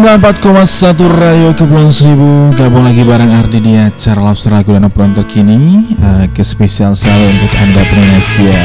94,1 0.00 0.96
Rayo 1.12 1.52
Kepulauan 1.52 1.92
Seribu. 1.92 2.56
Gabung 2.56 2.88
lagi 2.88 3.04
bareng 3.04 3.36
Ardi 3.36 3.60
di 3.60 3.76
acara 3.76 4.16
Lobster 4.24 4.48
Lagu 4.48 4.72
dan 4.72 4.88
obrolan 4.88 5.12
terkini 5.12 5.92
uh, 6.00 6.24
Ke 6.32 6.40
spesial 6.40 6.96
selalu 6.96 7.28
untuk 7.36 7.52
Anda 7.60 7.84
pendengar 7.84 8.24
setia. 8.24 8.64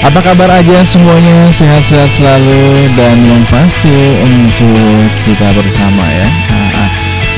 Apa 0.00 0.24
kabar 0.24 0.48
aja 0.48 0.80
semuanya? 0.80 1.52
Sehat-sehat 1.52 2.16
selalu 2.16 2.88
Dan 2.96 3.20
yang 3.20 3.44
pasti 3.52 4.16
untuk 4.24 5.12
kita 5.28 5.52
bersama 5.52 6.08
ya. 6.08 6.28
Uh, 6.48 6.88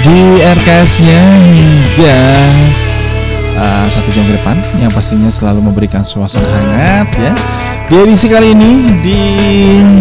Di 0.07 0.19
RKS-nya 0.55 1.23
hingga 1.59 2.21
uh, 3.59 3.87
satu 3.91 4.15
jam 4.15 4.31
ke 4.31 4.39
depan 4.39 4.63
Yang 4.79 4.95
pastinya 4.95 5.31
selalu 5.35 5.75
memberikan 5.75 6.07
suasana 6.07 6.47
hangat 6.47 7.11
ya 7.19 7.35
di 7.85 8.01
edisi 8.01 8.33
kali 8.33 8.57
ini 8.57 8.97
di 8.97 9.21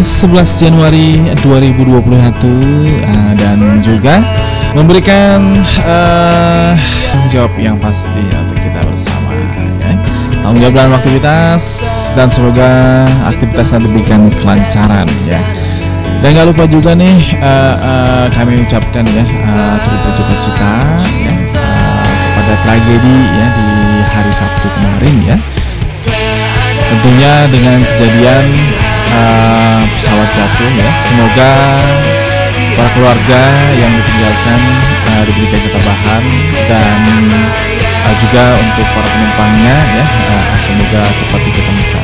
11 0.00 0.40
Januari 0.56 1.20
2021 1.36 2.16
uh, 2.16 3.32
dan 3.36 3.58
juga 3.84 4.24
memberikan 4.72 5.60
uh, 5.84 6.72
tanggung 7.12 7.28
jawab 7.28 7.52
yang 7.60 7.76
pasti 7.76 8.24
untuk 8.32 8.56
kita 8.56 8.80
bersama 8.88 9.36
ya. 9.36 9.92
Tanggung 10.40 10.64
jawab 10.64 10.74
dalam 10.80 10.92
aktivitas 10.96 11.62
dan 12.16 12.32
semoga 12.32 13.04
aktivitas 13.28 13.76
nanti 13.76 13.84
diberikan 13.92 14.32
kelancaran 14.40 15.04
ya. 15.28 15.44
Dan 16.24 16.40
nggak 16.40 16.46
lupa 16.56 16.64
juga 16.64 16.96
nih 16.96 17.36
uh, 17.36 17.74
uh, 17.84 18.24
kami 18.32 18.64
ucapkan 18.64 19.04
ya 19.04 19.28
uh, 19.44 19.76
turut 19.84 20.00
berduka 20.08 20.34
cita 20.40 20.74
ya, 21.20 21.32
uh, 21.52 22.04
kepada 22.08 22.54
tragedi 22.64 23.18
ya 23.28 23.46
di 23.52 23.68
hari 24.08 24.32
Sabtu 24.32 24.66
kemarin 24.72 25.16
ya 25.28 25.36
tentunya 26.90 27.32
dengan 27.48 27.78
kejadian 27.80 28.44
uh, 29.14 29.80
pesawat 29.96 30.28
jatuh 30.34 30.70
ya. 30.76 30.88
Semoga 31.00 31.52
para 32.74 32.90
keluarga 32.94 33.42
yang 33.78 33.92
ditinggalkan 33.94 34.60
uh, 35.14 35.22
diberikan 35.28 35.60
ketabahan 35.62 36.22
dan 36.66 36.98
uh, 38.04 38.14
juga 38.18 38.44
untuk 38.58 38.86
para 38.94 39.08
penumpangnya 39.08 39.76
ya 39.94 40.06
uh, 40.06 40.54
semoga 40.58 41.02
cepat 41.18 41.40
diketemukan. 41.46 42.02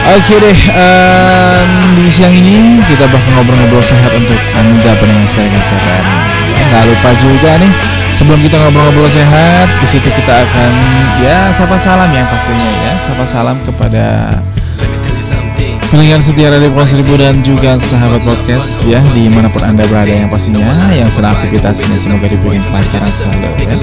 Oke 0.00 0.40
deh, 0.40 0.60
uh, 0.72 1.60
di 1.92 2.08
siang 2.08 2.32
ini 2.32 2.80
kita 2.88 3.04
bakal 3.12 3.30
ngobrol-ngobrol 3.36 3.84
sehat 3.84 4.10
untuk 4.16 4.40
anda 4.56 4.90
pendengar 4.96 5.28
setia 5.28 5.52
kesehatan. 5.52 6.02
Nggak 6.70 6.82
lupa 6.88 7.10
juga 7.20 7.50
nih 7.60 7.72
sebelum 8.20 8.36
kita 8.44 8.60
ngobrol-ngobrol 8.60 9.08
sehat, 9.08 9.64
di 9.80 9.86
situ 9.88 10.04
kita 10.12 10.44
akan 10.44 10.70
ya 11.24 11.48
sapa 11.56 11.80
salam 11.80 12.12
yang 12.12 12.28
pastinya 12.28 12.68
ya, 12.68 12.92
sapa 13.00 13.24
salam 13.24 13.56
kepada 13.64 14.36
Pendengar 15.90 16.22
setia 16.22 16.54
Radio 16.54 16.70
Pulau 16.70 16.86
Seribu 16.86 17.18
dan 17.18 17.42
juga 17.42 17.74
sahabat 17.74 18.22
podcast 18.22 18.86
ya 18.86 19.02
di 19.10 19.26
mana 19.26 19.50
pun 19.50 19.66
anda 19.66 19.82
berada 19.90 20.06
yang 20.06 20.30
pastinya 20.30 20.86
yang 20.94 21.10
sedang 21.10 21.34
aktivitasnya 21.34 21.98
semoga 21.98 22.30
diberi 22.30 22.62
kelancaran 22.62 23.10
selalu 23.10 23.50
ya. 23.58 23.74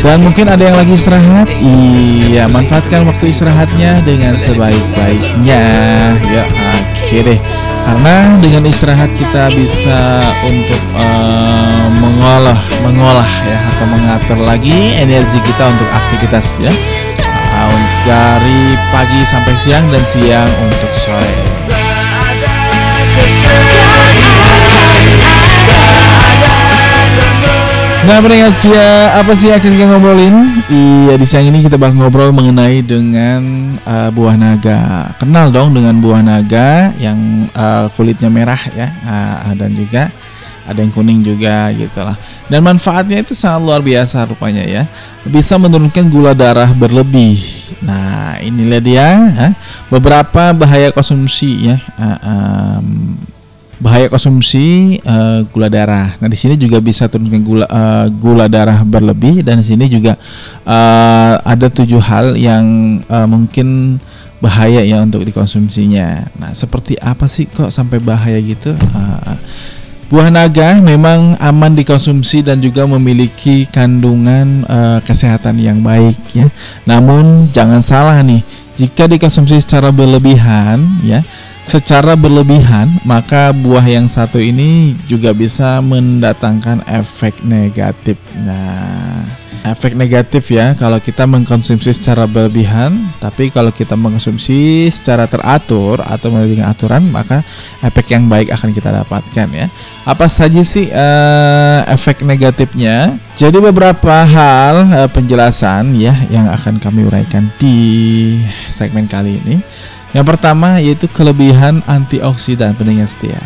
Dan 0.00 0.24
mungkin 0.24 0.48
ada 0.48 0.62
yang 0.72 0.80
lagi 0.80 0.96
istirahat, 0.96 1.52
iya 1.60 2.48
manfaatkan 2.48 3.04
waktu 3.04 3.28
istirahatnya 3.28 4.00
dengan 4.08 4.40
sebaik-baiknya 4.40 5.62
ya 6.24 6.44
oke 6.48 7.18
deh. 7.28 7.69
Karena 7.84 8.38
dengan 8.40 8.64
istirahat 8.64 9.12
kita 9.16 9.50
bisa 9.52 10.24
untuk 10.46 10.82
uh, 10.96 11.86
mengolah, 12.00 12.58
mengolah 12.86 13.30
ya 13.44 13.58
atau 13.76 13.86
mengatur 13.88 14.38
lagi 14.40 14.96
energi 15.00 15.38
kita 15.42 15.64
untuk 15.68 15.88
aktivitas 15.90 16.60
ya 16.64 16.72
dari 18.04 18.76
pagi 18.88 19.20
sampai 19.28 19.52
siang 19.56 19.84
dan 19.92 20.00
siang 20.08 20.48
untuk 20.64 20.92
sore. 20.96 21.36
Nah 28.10 28.18
pendengar 28.18 28.50
setia 28.50 29.14
apa 29.22 29.38
sih 29.38 29.54
akan 29.54 29.70
kita 29.70 29.86
ngobrolin? 29.86 30.34
Iya 30.66 31.14
di 31.14 31.22
siang 31.22 31.46
ini 31.46 31.62
kita 31.62 31.78
bakal 31.78 31.94
ngobrol 31.94 32.34
mengenai 32.34 32.82
dengan 32.82 33.70
uh, 33.86 34.10
buah 34.10 34.34
naga. 34.34 35.14
Kenal 35.14 35.54
dong 35.54 35.78
dengan 35.78 35.94
buah 36.02 36.18
naga 36.18 36.90
yang 36.98 37.46
uh, 37.54 37.86
kulitnya 37.94 38.26
merah 38.26 38.58
ya 38.74 38.90
uh, 39.06 39.54
dan 39.54 39.70
juga 39.78 40.10
ada 40.66 40.82
yang 40.82 40.90
kuning 40.90 41.22
juga 41.22 41.70
gitu 41.70 42.02
lah. 42.02 42.18
Dan 42.50 42.66
manfaatnya 42.66 43.22
itu 43.22 43.30
sangat 43.30 43.62
luar 43.62 43.78
biasa 43.78 44.26
rupanya 44.26 44.66
ya. 44.66 44.90
Bisa 45.22 45.54
menurunkan 45.54 46.10
gula 46.10 46.34
darah 46.34 46.74
berlebih. 46.74 47.38
Nah 47.78 48.42
inilah 48.42 48.82
dia 48.82 49.06
beberapa 49.86 50.50
bahaya 50.50 50.90
konsumsi 50.90 51.70
ya. 51.70 51.78
Uh, 51.94 52.18
um, 52.26 52.86
bahaya 53.80 54.12
konsumsi 54.12 55.00
uh, 55.08 55.42
gula 55.48 55.72
darah. 55.72 56.14
Nah, 56.20 56.28
di 56.28 56.36
sini 56.36 56.54
juga 56.60 56.78
bisa 56.84 57.08
turunkan 57.08 57.40
gula 57.40 57.66
uh, 57.66 58.06
gula 58.12 58.46
darah 58.46 58.84
berlebih 58.84 59.40
dan 59.40 59.58
di 59.58 59.66
sini 59.66 59.88
juga 59.88 60.20
uh, 60.68 61.40
ada 61.40 61.72
tujuh 61.72 61.98
hal 61.98 62.36
yang 62.36 62.64
uh, 63.08 63.24
mungkin 63.24 63.98
bahaya 64.38 64.84
ya 64.84 65.00
untuk 65.00 65.24
dikonsumsinya. 65.24 66.28
Nah, 66.36 66.52
seperti 66.52 67.00
apa 67.00 67.24
sih 67.24 67.48
kok 67.48 67.72
sampai 67.72 67.98
bahaya 67.98 68.36
gitu? 68.38 68.76
Uh, 68.92 69.36
Buah 70.10 70.26
naga 70.26 70.74
memang 70.82 71.38
aman 71.38 71.70
dikonsumsi 71.70 72.42
dan 72.42 72.58
juga 72.58 72.82
memiliki 72.82 73.62
kandungan 73.70 74.66
uh, 74.66 74.98
kesehatan 75.06 75.62
yang 75.62 75.86
baik 75.86 76.18
ya. 76.34 76.50
Namun 76.82 77.46
jangan 77.54 77.78
salah 77.78 78.18
nih, 78.18 78.42
jika 78.74 79.06
dikonsumsi 79.06 79.62
secara 79.62 79.94
berlebihan 79.94 80.82
ya, 81.06 81.22
secara 81.64 82.16
berlebihan, 82.18 82.88
maka 83.06 83.54
buah 83.54 83.84
yang 83.84 84.06
satu 84.10 84.40
ini 84.40 84.96
juga 85.06 85.30
bisa 85.30 85.78
mendatangkan 85.84 86.82
efek 86.88 87.44
negatif. 87.46 88.16
Nah, 88.42 89.22
efek 89.64 89.92
negatif 89.92 90.48
ya 90.48 90.72
kalau 90.72 90.96
kita 90.96 91.28
mengkonsumsi 91.28 91.92
secara 91.92 92.24
berlebihan, 92.24 92.96
tapi 93.20 93.52
kalau 93.52 93.68
kita 93.68 93.92
mengkonsumsi 93.92 94.88
secara 94.88 95.28
teratur 95.28 96.00
atau 96.00 96.32
melalui 96.32 96.64
aturan, 96.64 97.04
maka 97.12 97.44
efek 97.84 98.16
yang 98.16 98.26
baik 98.26 98.48
akan 98.52 98.72
kita 98.72 98.90
dapatkan 98.90 99.48
ya. 99.52 99.66
Apa 100.08 100.26
saja 100.32 100.60
sih 100.64 100.88
uh, 100.88 101.84
efek 101.86 102.24
negatifnya? 102.24 103.20
Jadi 103.36 103.60
beberapa 103.60 104.24
hal 104.24 104.88
uh, 104.90 105.08
penjelasan 105.12 105.92
ya 105.96 106.16
yang 106.32 106.48
akan 106.48 106.80
kami 106.80 107.04
uraikan 107.04 107.46
di 107.60 107.76
segmen 108.72 109.04
kali 109.06 109.40
ini. 109.44 109.60
Yang 110.10 110.26
pertama 110.34 110.82
yaitu 110.82 111.06
kelebihan 111.06 111.86
antioksidan 111.86 112.74
pendengar 112.74 113.06
setia. 113.06 113.38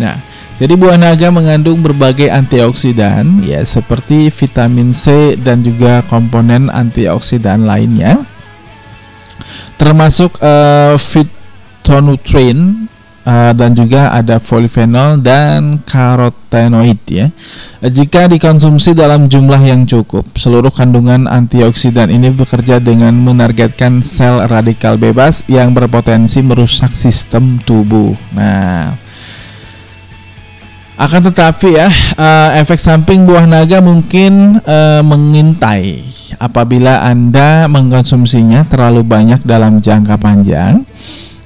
Nah, 0.00 0.16
jadi 0.56 0.72
buah 0.78 0.96
naga 0.96 1.28
mengandung 1.28 1.84
berbagai 1.84 2.32
antioksidan 2.32 3.44
ya 3.44 3.60
seperti 3.66 4.32
vitamin 4.32 4.96
C 4.96 5.36
dan 5.36 5.60
juga 5.60 6.00
komponen 6.08 6.72
antioksidan 6.72 7.68
lainnya 7.68 8.24
termasuk 9.80 10.38
uh, 10.38 10.94
phytonutrien 10.94 12.86
uh, 13.26 13.52
dan 13.54 13.74
juga 13.74 14.10
ada 14.14 14.38
polifenol 14.38 15.18
dan 15.18 15.82
karotenoid 15.82 17.00
ya. 17.06 17.26
Jika 17.82 18.30
dikonsumsi 18.30 18.94
dalam 18.94 19.26
jumlah 19.26 19.58
yang 19.62 19.86
cukup, 19.86 20.26
seluruh 20.38 20.70
kandungan 20.70 21.26
antioksidan 21.26 22.10
ini 22.10 22.30
bekerja 22.30 22.78
dengan 22.78 23.14
menargetkan 23.18 24.02
sel 24.02 24.46
radikal 24.46 24.98
bebas 24.98 25.42
yang 25.50 25.74
berpotensi 25.74 26.42
merusak 26.42 26.94
sistem 26.94 27.58
tubuh. 27.62 28.14
Nah, 28.34 28.94
akan 30.98 31.20
tetapi 31.32 31.68
ya, 31.74 31.90
uh, 32.14 32.50
efek 32.62 32.78
samping 32.78 33.26
buah 33.26 33.48
naga 33.48 33.82
mungkin 33.82 34.62
mengintai 35.02 36.12
apabila 36.38 37.04
Anda 37.04 37.66
mengkonsumsinya 37.66 38.66
terlalu 38.68 39.02
banyak 39.04 39.42
dalam 39.44 39.82
jangka 39.82 40.16
panjang 40.16 40.86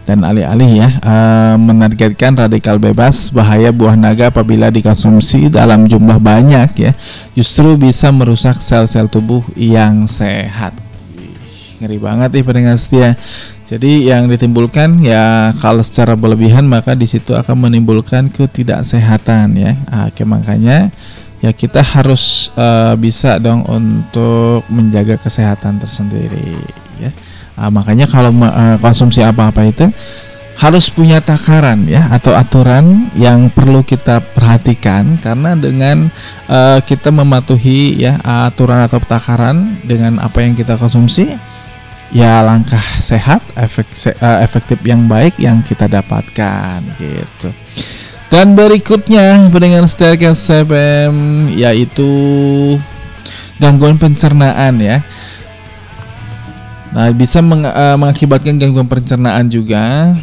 dan 0.07 0.23
alih-alih 0.23 0.87
ya 0.87 0.89
uh, 1.03 1.55
menargetkan 1.59 2.39
radikal 2.39 2.79
bebas 2.79 3.35
bahaya 3.35 3.75
buah 3.75 3.99
naga 3.99 4.31
apabila 4.31 4.71
dikonsumsi 4.71 5.51
dalam 5.51 5.91
jumlah 5.91 6.23
banyak 6.23 6.71
ya 6.79 6.93
justru 7.35 7.75
bisa 7.75 8.15
merusak 8.15 8.63
sel-sel 8.63 9.11
tubuh 9.11 9.43
yang 9.59 10.07
sehat. 10.07 10.73
Ngeri 11.77 12.01
banget 12.01 12.33
nih 12.33 12.45
pendengar 12.47 12.81
setia. 12.81 13.21
Jadi 13.67 14.09
yang 14.09 14.31
ditimbulkan 14.31 15.03
ya 15.03 15.53
kalau 15.61 15.83
secara 15.85 16.17
berlebihan 16.17 16.65
maka 16.65 16.97
di 16.97 17.05
situ 17.05 17.37
akan 17.37 17.69
menimbulkan 17.69 18.31
ketidaksehatan 18.33 19.59
ya. 19.59 19.77
Oke 20.09 20.23
makanya 20.25 20.89
ya 21.45 21.51
kita 21.53 21.85
harus 21.85 22.49
uh, 22.57 22.97
bisa 22.97 23.37
dong 23.43 23.67
untuk 23.69 24.65
menjaga 24.73 25.21
kesehatan 25.21 25.77
tersendiri 25.83 26.57
ya 26.97 27.13
Nah, 27.57 27.73
makanya 27.73 28.05
kalau 28.05 28.31
uh, 28.37 28.77
konsumsi 28.79 29.25
apa-apa 29.25 29.65
itu 29.65 29.89
harus 30.57 30.89
punya 30.89 31.21
takaran 31.21 31.85
ya 31.85 32.09
atau 32.09 32.33
aturan 32.33 33.13
yang 33.13 33.53
perlu 33.53 33.85
kita 33.85 34.25
perhatikan 34.33 35.21
karena 35.21 35.53
dengan 35.53 36.09
uh, 36.49 36.81
kita 36.81 37.13
mematuhi 37.13 38.01
ya 38.01 38.17
aturan 38.25 38.81
atau 38.89 38.97
takaran 39.05 39.77
dengan 39.85 40.17
apa 40.17 40.41
yang 40.41 40.57
kita 40.57 40.81
konsumsi 40.81 41.37
ya 42.09 42.41
langkah 42.41 42.81
sehat 43.05 43.45
efek 43.53 43.85
uh, 44.17 44.41
efektif 44.41 44.81
yang 44.81 45.05
baik 45.05 45.37
yang 45.37 45.61
kita 45.61 45.85
dapatkan 45.93 46.81
gitu. 46.97 47.53
Dan 48.27 48.59
berikutnya 48.59 49.53
pendengar 49.53 49.87
setia 49.87 50.35
CPM 50.35 51.49
yaitu 51.55 52.11
gangguan 53.61 54.01
pencernaan 54.01 54.81
ya. 54.83 55.05
Nah, 56.97 57.13
bisa 57.13 57.45
meng, 57.45 57.61
uh, 57.61 57.97
mengakibatkan 58.01 58.57
gangguan 58.57 58.89
pencernaan 58.89 59.53
juga. 59.53 60.17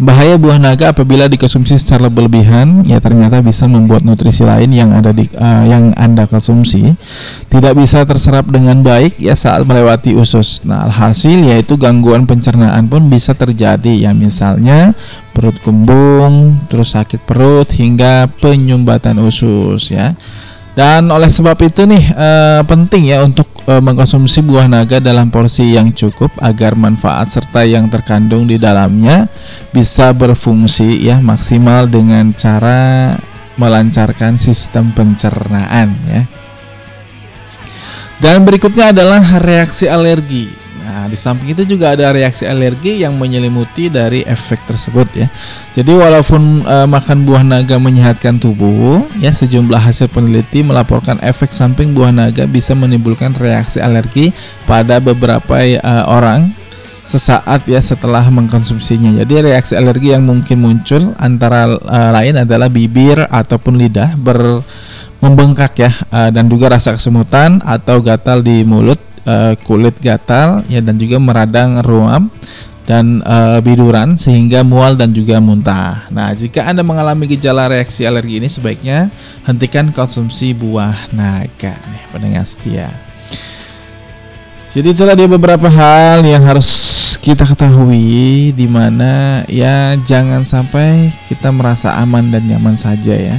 Bahaya 0.00 0.40
buah 0.40 0.56
naga 0.56 0.96
apabila 0.96 1.28
dikonsumsi 1.28 1.76
secara 1.76 2.08
berlebihan, 2.08 2.80
ya 2.88 2.96
ternyata 3.04 3.44
bisa 3.44 3.68
membuat 3.68 4.00
nutrisi 4.00 4.40
lain 4.48 4.72
yang 4.72 4.96
ada 4.96 5.12
di 5.12 5.28
uh, 5.36 5.64
yang 5.68 5.92
Anda 5.92 6.24
konsumsi 6.24 6.96
tidak 7.52 7.76
bisa 7.76 8.08
terserap 8.08 8.48
dengan 8.48 8.80
baik 8.80 9.20
ya 9.20 9.36
saat 9.36 9.68
melewati 9.68 10.16
usus. 10.16 10.64
Nah, 10.64 10.88
alhasil 10.88 11.44
yaitu 11.44 11.76
gangguan 11.76 12.24
pencernaan 12.24 12.88
pun 12.88 13.12
bisa 13.12 13.36
terjadi 13.36 14.08
ya 14.08 14.16
misalnya 14.16 14.96
perut 15.36 15.60
kembung, 15.60 16.64
terus 16.72 16.96
sakit 16.96 17.20
perut 17.28 17.68
hingga 17.76 18.24
penyumbatan 18.40 19.20
usus 19.20 19.92
ya. 19.92 20.16
Dan 20.72 21.12
oleh 21.12 21.28
sebab 21.28 21.60
itu 21.60 21.84
nih 21.84 22.14
uh, 22.16 22.64
penting 22.64 23.12
ya 23.12 23.20
untuk 23.20 23.49
uh, 23.66 23.82
mengkonsumsi 23.82 24.40
buah 24.46 24.70
naga 24.70 25.02
dalam 25.02 25.28
porsi 25.28 25.74
yang 25.76 25.92
cukup 25.92 26.30
agar 26.40 26.78
manfaat 26.78 27.28
serta 27.28 27.66
yang 27.66 27.90
terkandung 27.90 28.46
di 28.48 28.56
dalamnya 28.56 29.26
bisa 29.74 30.14
berfungsi 30.14 31.02
ya 31.04 31.18
maksimal 31.18 31.90
dengan 31.90 32.32
cara 32.32 33.16
melancarkan 33.60 34.40
sistem 34.40 34.94
pencernaan 34.96 35.92
ya. 36.08 36.22
Dan 38.20 38.44
berikutnya 38.44 38.92
adalah 38.92 39.40
reaksi 39.40 39.88
alergi. 39.88 40.52
Nah, 40.90 41.06
di 41.06 41.14
samping 41.14 41.54
itu 41.54 41.62
juga 41.62 41.94
ada 41.94 42.10
reaksi 42.10 42.42
alergi 42.42 43.06
yang 43.06 43.14
menyelimuti 43.14 43.86
dari 43.86 44.26
efek 44.26 44.66
tersebut 44.66 45.06
ya. 45.14 45.30
Jadi 45.70 45.94
walaupun 45.94 46.66
uh, 46.66 46.90
makan 46.90 47.22
buah 47.22 47.46
naga 47.46 47.78
menyehatkan 47.78 48.42
tubuh, 48.42 49.06
ya 49.22 49.30
sejumlah 49.30 49.78
hasil 49.78 50.10
peneliti 50.10 50.66
melaporkan 50.66 51.22
efek 51.22 51.54
samping 51.54 51.94
buah 51.94 52.10
naga 52.10 52.42
bisa 52.50 52.74
menimbulkan 52.74 53.38
reaksi 53.38 53.78
alergi 53.78 54.34
pada 54.66 54.98
beberapa 54.98 55.62
uh, 55.62 56.10
orang 56.10 56.50
sesaat 57.06 57.70
ya 57.70 57.78
setelah 57.78 58.26
mengkonsumsinya. 58.26 59.22
Jadi 59.22 59.54
reaksi 59.54 59.78
alergi 59.78 60.10
yang 60.10 60.26
mungkin 60.26 60.58
muncul 60.58 61.14
antara 61.22 61.70
uh, 61.70 62.10
lain 62.18 62.34
adalah 62.42 62.66
bibir 62.66 63.30
ataupun 63.30 63.78
lidah 63.78 64.18
ber 64.18 64.66
membengkak 65.20 65.76
ya 65.76 65.92
dan 66.32 66.48
juga 66.48 66.72
rasa 66.72 66.96
kesemutan 66.96 67.60
atau 67.60 68.00
gatal 68.00 68.40
di 68.40 68.64
mulut 68.64 68.96
uh, 69.24 69.56
kulit 69.66 69.96
gatal 69.98 70.64
ya 70.68 70.80
dan 70.84 70.96
juga 70.96 71.16
meradang 71.20 71.80
ruam 71.84 72.28
dan 72.90 73.22
uh, 73.22 73.62
biduran 73.62 74.18
sehingga 74.18 74.66
mual 74.66 74.98
dan 74.98 75.14
juga 75.14 75.38
muntah. 75.38 76.10
Nah, 76.10 76.34
jika 76.34 76.66
Anda 76.66 76.82
mengalami 76.82 77.30
gejala 77.30 77.70
reaksi 77.70 78.02
alergi 78.02 78.42
ini 78.42 78.50
sebaiknya 78.50 79.14
hentikan 79.46 79.94
konsumsi 79.94 80.50
buah 80.50 81.14
naga 81.14 81.78
nih 81.78 82.02
pendengar 82.10 82.42
setia. 82.50 82.90
Jadi 84.70 84.94
itulah 84.94 85.14
dia 85.14 85.26
beberapa 85.26 85.66
hal 85.66 86.22
yang 86.22 86.46
harus 86.46 86.70
kita 87.18 87.42
ketahui 87.42 88.54
di 88.54 88.66
mana 88.70 89.42
ya 89.50 89.98
jangan 89.98 90.46
sampai 90.46 91.10
kita 91.26 91.50
merasa 91.50 91.94
aman 91.98 92.30
dan 92.30 92.46
nyaman 92.46 92.74
saja 92.74 93.14
ya. 93.14 93.38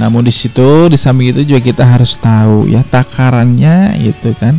Namun 0.00 0.24
di 0.24 0.32
situ 0.32 0.88
di 0.88 0.96
samping 0.96 1.32
itu 1.32 1.44
juga 1.44 1.60
kita 1.60 1.84
harus 1.84 2.16
tahu 2.16 2.68
ya 2.72 2.80
takarannya 2.88 4.00
itu 4.00 4.32
kan 4.36 4.58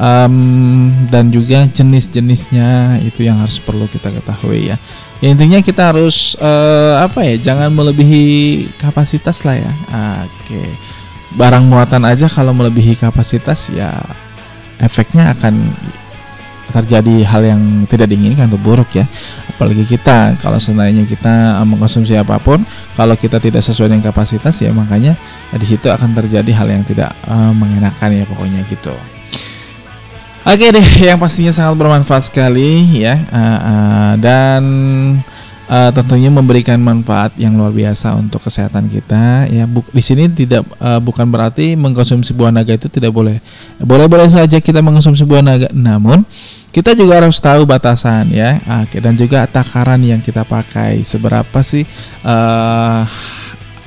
um, 0.00 0.88
dan 1.12 1.28
juga 1.28 1.68
jenis-jenisnya 1.68 3.00
itu 3.04 3.28
yang 3.28 3.38
harus 3.38 3.60
perlu 3.60 3.84
kita 3.86 4.08
ketahui 4.08 4.72
ya. 4.72 4.76
ya 5.20 5.28
intinya 5.28 5.60
kita 5.60 5.92
harus 5.92 6.34
uh, 6.40 7.04
apa 7.04 7.20
ya 7.28 7.52
jangan 7.52 7.68
melebihi 7.70 8.66
kapasitas 8.80 9.44
lah 9.44 9.60
ya. 9.60 9.72
Oke. 10.24 10.64
Barang 11.36 11.68
muatan 11.68 12.02
aja 12.08 12.26
kalau 12.26 12.50
melebihi 12.56 12.98
kapasitas 12.98 13.70
ya 13.70 13.94
efeknya 14.82 15.36
akan 15.36 15.70
terjadi 16.70 17.26
hal 17.26 17.42
yang 17.42 17.62
tidak 17.90 18.08
diinginkan 18.08 18.46
atau 18.46 18.58
buruk 18.58 18.94
ya 18.94 19.04
apalagi 19.50 19.84
kita 19.84 20.38
kalau 20.38 20.56
seandainya 20.56 21.02
kita 21.04 21.60
mengkonsumsi 21.66 22.14
apa 22.14 22.38
pun 22.38 22.62
kalau 22.94 23.18
kita 23.18 23.42
tidak 23.42 23.60
sesuai 23.60 23.90
dengan 23.90 24.06
kapasitas 24.08 24.56
ya 24.62 24.70
makanya 24.70 25.18
ya, 25.50 25.56
di 25.58 25.66
situ 25.66 25.90
akan 25.90 26.14
terjadi 26.14 26.50
hal 26.54 26.70
yang 26.70 26.86
tidak 26.86 27.12
uh, 27.26 27.52
mengenakan 27.52 28.10
ya 28.14 28.24
pokoknya 28.24 28.62
gitu 28.70 28.94
Oke 30.50 30.66
deh, 30.74 30.88
yang 30.98 31.14
pastinya 31.14 31.54
sangat 31.54 31.78
bermanfaat 31.78 32.26
sekali 32.26 33.06
ya, 33.06 33.22
uh, 33.30 33.38
uh, 33.38 34.12
dan 34.18 34.62
uh, 35.70 35.94
tentunya 35.94 36.26
memberikan 36.26 36.74
manfaat 36.82 37.30
yang 37.38 37.54
luar 37.54 37.70
biasa 37.70 38.18
untuk 38.18 38.42
kesehatan 38.42 38.90
kita. 38.90 39.46
Ya, 39.46 39.70
bu 39.70 39.86
di 39.94 40.02
sini 40.02 40.26
tidak 40.26 40.66
uh, 40.82 40.98
bukan 40.98 41.30
berarti 41.30 41.78
mengkonsumsi 41.78 42.34
buah 42.34 42.50
naga 42.50 42.74
itu 42.74 42.90
tidak 42.90 43.14
boleh. 43.14 43.38
Boleh-boleh 43.78 44.26
saja 44.26 44.58
kita 44.58 44.82
mengkonsumsi 44.82 45.22
buah 45.22 45.38
naga, 45.38 45.70
namun 45.70 46.26
kita 46.74 46.98
juga 46.98 47.22
harus 47.22 47.38
tahu 47.38 47.62
batasan 47.62 48.34
ya, 48.34 48.58
oke, 48.82 48.98
dan 48.98 49.14
juga 49.14 49.46
takaran 49.46 50.02
yang 50.02 50.18
kita 50.18 50.42
pakai. 50.42 50.98
Seberapa 51.06 51.62
sih? 51.62 51.86
Uh, 52.26 53.06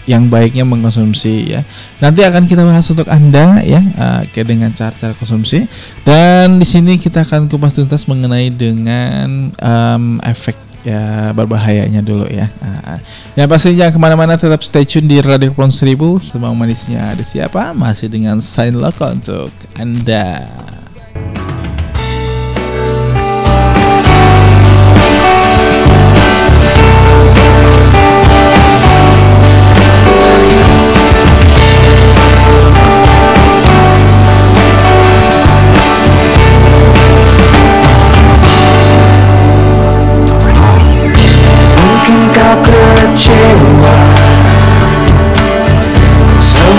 yang 0.03 0.27
baiknya 0.27 0.67
mengkonsumsi 0.67 1.55
ya. 1.55 1.61
Nanti 2.03 2.23
akan 2.27 2.43
kita 2.43 2.63
bahas 2.67 2.87
untuk 2.91 3.07
Anda 3.07 3.63
ya 3.63 3.81
oke 4.23 4.41
dengan 4.43 4.75
cara-cara 4.75 5.15
konsumsi 5.15 5.63
dan 6.03 6.59
di 6.59 6.67
sini 6.67 6.99
kita 6.99 7.23
akan 7.23 7.47
kupas 7.47 7.75
tuntas 7.75 8.03
mengenai 8.07 8.51
dengan 8.51 9.51
um, 9.63 10.19
efek 10.23 10.59
ya 10.83 11.31
berbahayanya 11.31 12.03
dulu 12.03 12.27
ya. 12.27 12.51
Nah, 12.59 12.99
yang 13.39 13.47
pasti 13.47 13.71
jangan 13.73 13.95
ke 13.95 13.99
mana-mana 13.99 14.35
tetap 14.35 14.59
stay 14.61 14.83
tune 14.83 15.07
di 15.07 15.23
Radio 15.23 15.49
Kepulauan 15.49 15.71
Seribu. 15.71 16.19
Semua 16.19 16.51
manisnya 16.51 17.15
ada 17.15 17.23
siapa? 17.23 17.71
Masih 17.71 18.11
dengan 18.11 18.43
sign 18.43 18.75
lokal 18.75 19.15
untuk 19.15 19.49
Anda. 19.79 20.43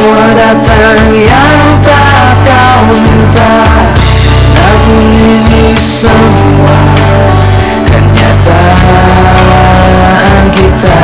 semua 0.04 0.36
datang 0.36 1.16
yang 1.16 1.80
tak 1.80 2.36
kau 2.44 2.92
minta. 2.92 3.64
Namun 4.52 5.16
ini 5.16 5.72
semua 5.80 6.76
Kenyataan 7.88 8.52
kita. 10.52 11.00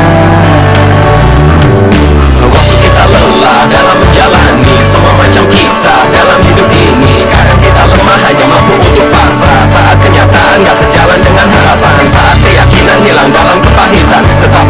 Waktu 2.45 2.73
kita 2.77 3.03
lelah 3.09 3.65
dalam 3.73 3.97
menjalani 3.97 4.77
Semua 4.85 5.17
macam 5.17 5.49
kisah 5.49 6.05
dalam 6.13 6.37
hidup 6.45 6.69
ini. 6.69 7.25
Kadang 7.25 7.57
kita 7.57 7.81
lemah 7.89 8.21
hanya 8.29 8.45
mampu 8.53 8.77
untuk 8.85 9.09
pasrah. 9.09 9.65
Saat 9.65 9.97
kenyataan 9.97 10.61
gak 10.61 10.77
sejalan 10.77 11.17
dengan 11.25 11.49
harapan 11.49 12.05
Saat 12.05 12.37
keyakinan 12.37 13.01
hilang 13.01 13.33
dalam 13.33 13.57
kepahitan 13.65 14.21
Tetap 14.45 14.69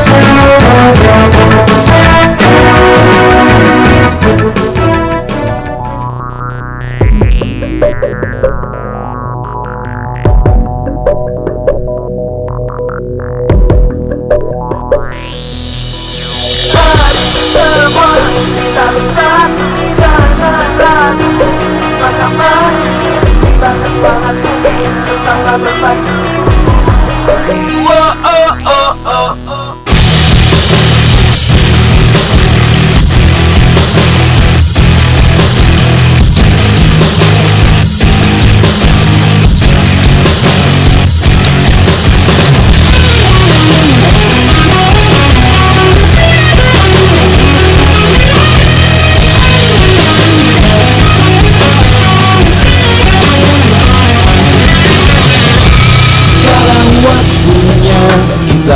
Sekarang 27.81 28.30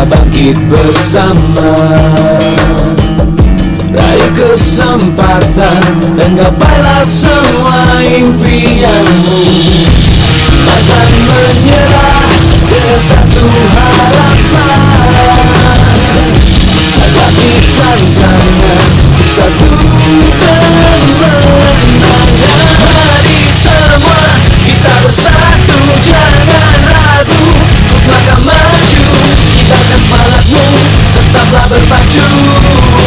bangkit 0.09 0.57
bersama. 0.69 1.75
Raya 3.95 4.29
kesempatan 4.35 5.81
dan 6.19 6.35
gapailah 6.35 7.03
semua 7.05 8.03
impianmu. 8.03 9.39
Bahkan 10.65 11.09
menyerah 11.25 12.27
dengan 12.67 12.99
satu 12.99 13.45
harapan. 13.73 14.79
Hadapi 16.95 17.51
tantangan 17.79 18.79
satu 19.35 19.67
kemenangan 20.39 21.01
Mari 22.95 23.39
semua 23.51 24.19
kita 24.63 24.93
bersatu 25.03 25.34
lover 31.55 31.79
by 31.89 32.01
two 32.11 33.04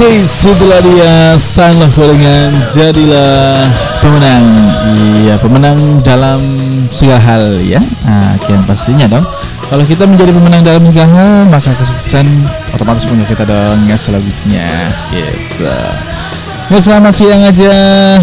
Oke, 0.00 0.24
setelah 0.24 0.80
dia 0.80 1.36
Sunlove 1.36 2.16
dengan 2.16 2.48
jadilah 2.72 3.68
pemenang. 4.00 4.48
Iya, 4.96 5.36
pemenang 5.36 6.00
dalam 6.00 6.40
segala 6.88 7.20
hal 7.20 7.60
ya. 7.60 7.84
Nah, 8.08 8.32
yang 8.48 8.64
pastinya 8.64 9.04
dong. 9.04 9.28
Kalau 9.68 9.84
kita 9.84 10.08
menjadi 10.08 10.32
pemenang 10.32 10.64
dalam 10.64 10.88
segala 10.88 11.08
hal, 11.12 11.32
maka 11.52 11.76
kesuksesan 11.76 12.24
otomatis 12.72 13.04
punya 13.04 13.28
kita 13.28 13.44
dong 13.44 13.84
ya 13.92 14.00
selanjutnya. 14.00 14.88
Gitu. 15.12 15.68
Ya 16.70 16.78
selamat 16.80 17.12
siang 17.20 17.44
aja 17.44 17.74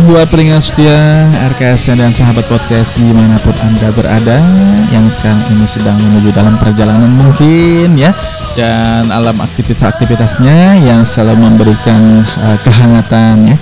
buat 0.07 0.25
pendengar 0.33 0.63
setia 0.63 1.29
RKS 1.51 1.93
dan 1.93 2.09
sahabat 2.09 2.47
podcast 2.49 2.97
di 2.97 3.05
mana 3.11 3.37
pun 3.43 3.51
anda 3.59 3.93
berada 3.93 4.41
yang 4.89 5.05
sekarang 5.11 5.43
ini 5.51 5.67
sedang 5.67 5.99
menuju 5.99 6.31
dalam 6.31 6.55
perjalanan 6.55 7.11
mungkin 7.11 7.99
ya 7.99 8.15
dan 8.57 9.13
alam 9.13 9.37
aktivitas-aktivitasnya 9.37 10.81
yang 10.81 11.05
selalu 11.05 11.45
memberikan 11.45 12.25
uh, 12.41 12.57
kehangatan 12.65 13.53
ya. 13.53 13.57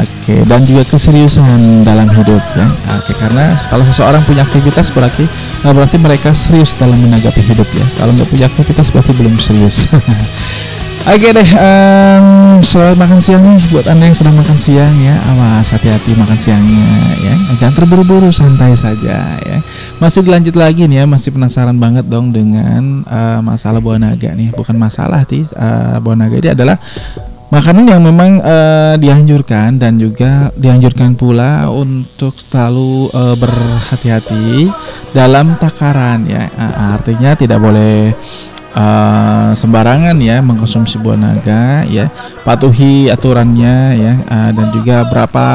Oke 0.00 0.40
dan 0.48 0.64
juga 0.64 0.88
keseriusan 0.88 1.84
dalam 1.84 2.08
hidup 2.08 2.40
ya. 2.56 2.66
Oke 2.96 3.12
karena 3.20 3.52
kalau 3.68 3.84
seseorang 3.84 4.24
punya 4.24 4.40
aktivitas 4.48 4.88
berarti 4.88 5.28
uh, 5.68 5.72
berarti 5.76 6.00
mereka 6.00 6.32
serius 6.32 6.72
dalam 6.72 6.96
menanggapi 6.96 7.44
hidup 7.44 7.68
ya. 7.76 7.84
Kalau 8.00 8.16
nggak 8.16 8.32
punya 8.32 8.48
aktivitas 8.48 8.88
berarti 8.88 9.12
belum 9.12 9.36
serius 9.36 9.84
Oke 11.02 11.34
deh, 11.34 11.50
em, 11.58 12.62
selamat 12.62 12.94
makan 12.94 13.18
siang 13.18 13.42
nih 13.42 13.58
buat 13.74 13.90
anda 13.90 14.06
yang 14.06 14.14
sedang 14.14 14.38
makan 14.38 14.54
siang 14.54 14.94
ya. 15.02 15.18
Awas 15.34 15.74
hati-hati 15.74 16.14
makan 16.14 16.38
siangnya 16.38 16.86
ya. 17.18 17.34
Jangan 17.58 17.74
terburu-buru, 17.74 18.30
santai 18.30 18.78
saja 18.78 19.34
ya. 19.42 19.58
Masih 19.98 20.22
dilanjut 20.22 20.54
lagi 20.54 20.86
nih 20.86 21.02
ya, 21.02 21.04
masih 21.10 21.34
penasaran 21.34 21.74
banget 21.74 22.06
dong 22.06 22.30
dengan 22.30 23.02
eh, 23.02 23.40
masalah 23.42 23.82
buah 23.82 23.98
naga 23.98 24.30
nih. 24.30 24.54
Bukan 24.54 24.78
masalah 24.78 25.26
sih, 25.26 25.42
eh, 25.42 25.96
buah 25.98 26.14
naga 26.14 26.38
ini 26.38 26.54
adalah 26.54 26.78
makanan 27.50 27.84
yang 27.90 28.02
memang 28.06 28.38
eh, 28.38 28.94
dianjurkan 29.02 29.82
dan 29.82 29.98
juga 29.98 30.54
dianjurkan 30.54 31.18
pula 31.18 31.66
untuk 31.66 32.38
selalu 32.38 33.10
eh, 33.10 33.36
berhati-hati 33.42 34.70
dalam 35.10 35.58
takaran 35.58 36.30
ya. 36.30 36.46
Ah, 36.54 36.94
artinya 36.94 37.34
tidak 37.34 37.58
boleh 37.58 38.14
eh, 38.72 39.50
sembarangan 39.54 40.16
ya 40.20 40.40
mengkonsumsi 40.40 40.98
buah 41.00 41.18
naga 41.18 41.84
ya. 41.86 42.08
Patuhi 42.42 43.08
aturannya 43.12 43.76
ya. 43.96 44.12
Eh, 44.18 44.50
dan 44.52 44.66
juga 44.72 45.04
berapa 45.08 45.46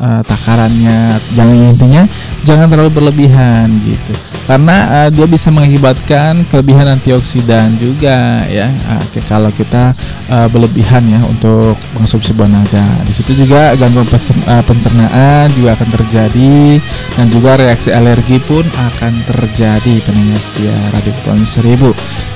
uh, 0.00 0.22
takarannya 0.24 1.18
jangan 1.34 1.56
intinya 1.74 2.02
jangan 2.46 2.66
terlalu 2.70 2.90
berlebihan 2.90 3.70
gitu. 3.84 4.14
Karena 4.48 5.04
uh, 5.04 5.08
dia 5.12 5.28
bisa 5.28 5.52
mengakibatkan 5.52 6.40
kelebihan 6.48 6.88
antioksidan 6.96 7.76
juga 7.76 8.48
ya. 8.48 8.72
Uh, 8.88 9.04
kalau 9.28 9.52
kita 9.52 9.92
uh, 10.32 10.48
berlebihan 10.48 11.04
ya 11.04 11.20
untuk 11.28 11.76
mengonsumsi 11.92 12.32
buah 12.32 12.48
naga. 12.48 12.86
Di 13.04 13.12
situ 13.12 13.44
juga 13.44 13.76
gangguan 13.76 14.08
uh, 14.08 14.64
pencernaan 14.64 15.52
juga 15.52 15.76
akan 15.76 15.88
terjadi 16.00 16.80
dan 17.18 17.26
juga 17.28 17.60
reaksi 17.60 17.92
alergi 17.92 18.40
pun 18.40 18.64
akan 18.64 19.12
terjadi 19.28 20.00
pendengar 20.06 20.40
setia 20.40 20.76
Radio 20.96 21.12
Kepulauan 21.20 21.44
Seribu. 21.44 21.90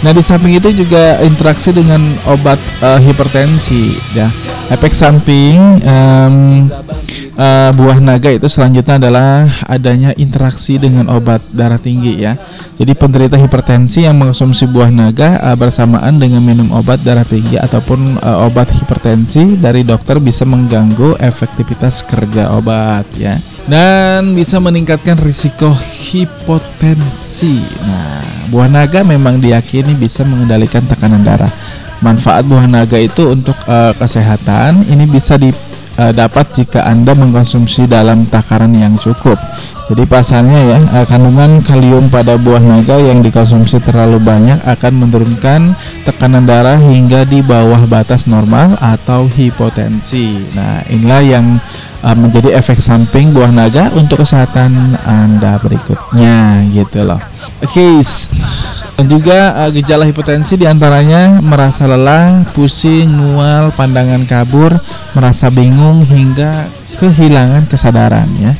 Nah 0.04 0.12
di 0.12 0.20
samping 0.20 0.58
itu 0.58 0.68
juga 0.74 1.22
interaksi 1.24 1.72
dengan 1.72 2.02
obat 2.28 2.60
uh, 2.84 3.00
hipertensi 3.00 3.96
ya. 4.12 4.28
Efek 4.68 4.92
samping 4.96 5.80
um, 5.84 6.68
uh, 7.36 7.70
buah 7.72 7.98
naga 8.00 8.32
itu 8.32 8.48
selanjutnya 8.48 8.98
adalah 8.98 9.48
adanya 9.68 10.10
interaksi 10.16 10.76
dengan 10.76 11.08
obat 11.12 11.40
darah 11.52 11.80
tinggi 11.80 12.22
ya. 12.22 12.36
Jadi 12.76 12.92
penderita 12.96 13.36
hipertensi 13.38 14.04
yang 14.04 14.18
mengonsumsi 14.18 14.66
buah 14.68 14.90
naga 14.90 15.38
uh, 15.40 15.56
bersamaan 15.56 16.18
dengan 16.18 16.42
minum 16.42 16.72
obat 16.74 17.00
darah 17.04 17.24
tinggi 17.24 17.56
ataupun 17.60 18.20
uh, 18.20 18.46
obat 18.48 18.68
hipertensi 18.72 19.56
dari 19.60 19.84
dokter 19.86 20.18
bisa 20.18 20.42
mengganggu 20.48 21.20
efektivitas 21.20 22.04
kerja 22.04 22.52
obat 22.56 23.06
ya 23.16 23.38
dan 23.66 24.34
bisa 24.34 24.58
meningkatkan 24.58 25.14
risiko 25.22 25.70
hipotensi. 25.74 27.62
Nah, 27.86 28.22
buah 28.50 28.66
naga 28.66 29.06
memang 29.06 29.38
diyakini 29.38 29.94
bisa 29.94 30.26
mengendalikan 30.26 30.82
tekanan 30.86 31.22
darah. 31.22 31.52
Manfaat 32.02 32.42
buah 32.50 32.66
naga 32.66 32.98
itu 32.98 33.30
untuk 33.30 33.54
uh, 33.70 33.94
kesehatan 33.94 34.82
ini 34.90 35.06
bisa 35.06 35.38
di 35.38 35.54
uh, 35.98 36.12
dapat 36.12 36.52
jika 36.54 36.84
Anda 36.86 37.12
mengkonsumsi 37.16 37.88
dalam 37.88 38.28
takaran 38.28 38.72
yang 38.72 38.96
cukup. 39.00 39.36
Jadi 39.92 40.08
pasalnya 40.08 40.60
ya, 40.62 40.78
uh, 41.02 41.06
kandungan 41.08 41.60
kalium 41.60 42.08
pada 42.08 42.38
buah 42.38 42.62
naga 42.62 42.96
yang 42.96 43.20
dikonsumsi 43.20 43.82
terlalu 43.82 44.22
banyak 44.22 44.62
akan 44.64 44.92
menurunkan 45.04 45.74
tekanan 46.06 46.48
darah 46.48 46.78
hingga 46.78 47.26
di 47.28 47.42
bawah 47.44 47.84
batas 47.90 48.24
normal 48.24 48.78
atau 48.80 49.28
hipotensi. 49.28 50.38
Nah, 50.56 50.86
inilah 50.88 51.22
yang 51.26 51.46
uh, 52.06 52.16
menjadi 52.16 52.56
efek 52.56 52.78
samping 52.78 53.34
buah 53.34 53.50
naga 53.50 53.90
untuk 53.92 54.22
kesehatan 54.22 54.96
Anda 55.02 55.58
berikutnya 55.60 56.66
gitu 56.72 57.04
loh. 57.04 57.20
Oke. 57.62 58.00
Okay. 58.00 58.61
Dan 58.92 59.08
juga 59.08 59.56
uh, 59.56 59.70
gejala 59.72 60.04
hipertensi 60.04 60.60
di 60.60 60.68
antaranya 60.68 61.40
merasa 61.40 61.88
lelah, 61.88 62.44
pusing, 62.52 63.08
mual, 63.08 63.72
pandangan 63.72 64.22
kabur, 64.28 64.76
merasa 65.16 65.48
bingung 65.48 66.04
hingga 66.06 66.68
kehilangan 67.00 67.66
kesadaran 67.66 68.28
ya. 68.38 68.52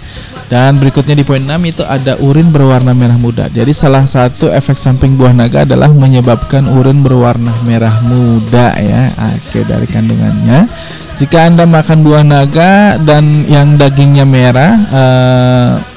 Dan 0.53 0.77
berikutnya 0.77 1.17
di 1.17 1.25
poin 1.25 1.41
6 1.41 1.49
itu 1.65 1.81
ada 1.81 2.13
urin 2.21 2.53
berwarna 2.53 2.93
merah 2.93 3.17
muda. 3.17 3.49
Jadi 3.49 3.73
salah 3.73 4.05
satu 4.05 4.53
efek 4.53 4.77
samping 4.77 5.17
buah 5.17 5.33
naga 5.33 5.65
adalah 5.65 5.89
menyebabkan 5.89 6.69
urin 6.69 7.01
berwarna 7.01 7.57
merah 7.65 8.05
muda 8.05 8.77
ya. 8.77 9.17
Oke 9.33 9.65
dari 9.65 9.89
kandungannya. 9.89 10.69
Jika 11.13 11.45
Anda 11.45 11.69
makan 11.69 12.03
buah 12.03 12.25
naga 12.25 12.97
dan 12.97 13.45
yang 13.45 13.77
dagingnya 13.77 14.25
merah 14.25 14.73
e, 14.89 15.05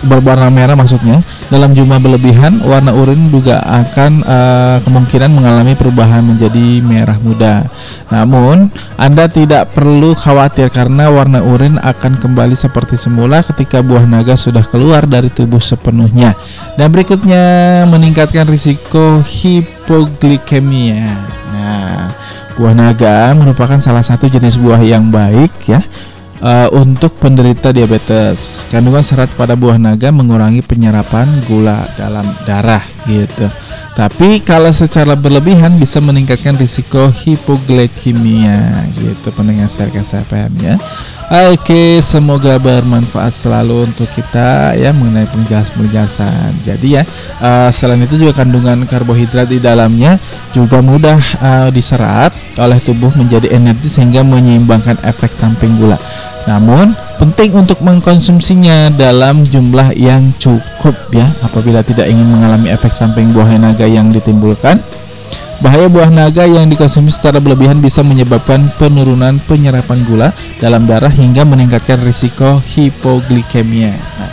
berwarna 0.06 0.52
merah 0.52 0.76
maksudnya 0.76 1.24
dalam 1.48 1.72
jumlah 1.72 2.04
berlebihan, 2.04 2.60
warna 2.68 2.92
urin 2.92 3.32
juga 3.32 3.64
akan 3.64 4.26
e, 4.26 4.38
kemungkinan 4.84 5.32
mengalami 5.32 5.74
perubahan 5.78 6.20
menjadi 6.20 6.84
merah 6.84 7.16
muda. 7.22 7.64
Namun, 8.12 8.68
Anda 9.00 9.32
tidak 9.32 9.78
perlu 9.78 10.18
khawatir 10.18 10.68
karena 10.74 11.08
warna 11.08 11.40
urin 11.46 11.80
akan 11.80 12.20
kembali 12.20 12.58
seperti 12.58 13.00
semula 13.00 13.40
ketika 13.46 13.80
buah 13.80 14.04
naga 14.04 14.36
sudah 14.36 14.68
keluar 14.68 15.08
dari 15.08 15.32
tubuh 15.32 15.64
sepenuhnya. 15.64 16.36
Dan 16.76 16.92
berikutnya 16.92 17.86
meningkatkan 17.88 18.52
risiko 18.52 19.24
hipoglikemia. 19.24 21.45
Buah 22.56 22.72
naga 22.72 23.36
merupakan 23.36 23.76
salah 23.84 24.00
satu 24.00 24.32
jenis 24.32 24.56
buah 24.56 24.80
yang 24.80 25.12
baik 25.12 25.52
ya 25.68 25.84
uh, 26.40 26.72
untuk 26.72 27.20
penderita 27.20 27.76
diabetes. 27.76 28.64
Kandungan 28.72 29.04
serat 29.04 29.28
pada 29.36 29.60
buah 29.60 29.76
naga 29.76 30.08
mengurangi 30.08 30.64
penyerapan 30.64 31.28
gula 31.52 31.84
dalam 32.00 32.24
darah 32.48 32.95
gitu. 33.08 33.48
Tapi 33.96 34.44
kalau 34.44 34.76
secara 34.76 35.16
berlebihan 35.16 35.80
bisa 35.80 36.04
meningkatkan 36.04 36.60
risiko 36.60 37.08
hipoglikemia 37.08 38.92
gitu 38.92 39.32
pendengar 39.32 39.72
steril 39.72 40.04
FM 40.04 40.52
ya. 40.60 40.76
Oke, 41.50 42.04
semoga 42.06 42.62
bermanfaat 42.62 43.34
selalu 43.34 43.90
untuk 43.90 44.06
kita 44.14 44.78
ya 44.78 44.94
mengenai 44.94 45.26
penjelasan-penjelasan. 45.32 46.54
Jadi 46.68 47.02
ya, 47.02 47.04
uh, 47.42 47.72
selain 47.74 48.04
itu 48.04 48.20
juga 48.20 48.46
kandungan 48.46 48.86
karbohidrat 48.86 49.50
di 49.50 49.58
dalamnya 49.58 50.22
juga 50.54 50.86
mudah 50.86 51.18
uh, 51.42 51.70
diserap 51.74 52.30
oleh 52.62 52.78
tubuh 52.84 53.10
menjadi 53.18 53.58
energi 53.58 53.90
sehingga 53.90 54.22
menyeimbangkan 54.22 55.02
efek 55.02 55.34
samping 55.34 55.74
gula. 55.82 55.98
Namun, 56.46 56.94
penting 57.16 57.56
untuk 57.56 57.80
mengkonsumsinya 57.80 58.92
dalam 58.94 59.48
jumlah 59.48 59.96
yang 59.96 60.36
cukup 60.40 60.96
ya 61.16 61.28
apabila 61.42 61.80
tidak 61.82 62.12
ingin 62.12 62.28
mengalami 62.28 62.72
efek 62.72 62.92
samping 62.92 63.32
buah 63.32 63.56
naga 63.56 63.88
yang 63.88 64.12
ditimbulkan 64.12 64.80
Bahaya 65.64 65.88
buah 65.88 66.12
naga 66.12 66.44
yang 66.44 66.68
dikonsumsi 66.68 67.16
secara 67.16 67.40
berlebihan 67.40 67.80
bisa 67.80 68.04
menyebabkan 68.04 68.68
penurunan 68.76 69.40
penyerapan 69.48 70.04
gula 70.04 70.30
dalam 70.60 70.84
darah 70.84 71.08
hingga 71.08 71.48
meningkatkan 71.48 72.04
risiko 72.04 72.60
hipoglikemia. 72.76 73.96
Nah, 73.96 74.32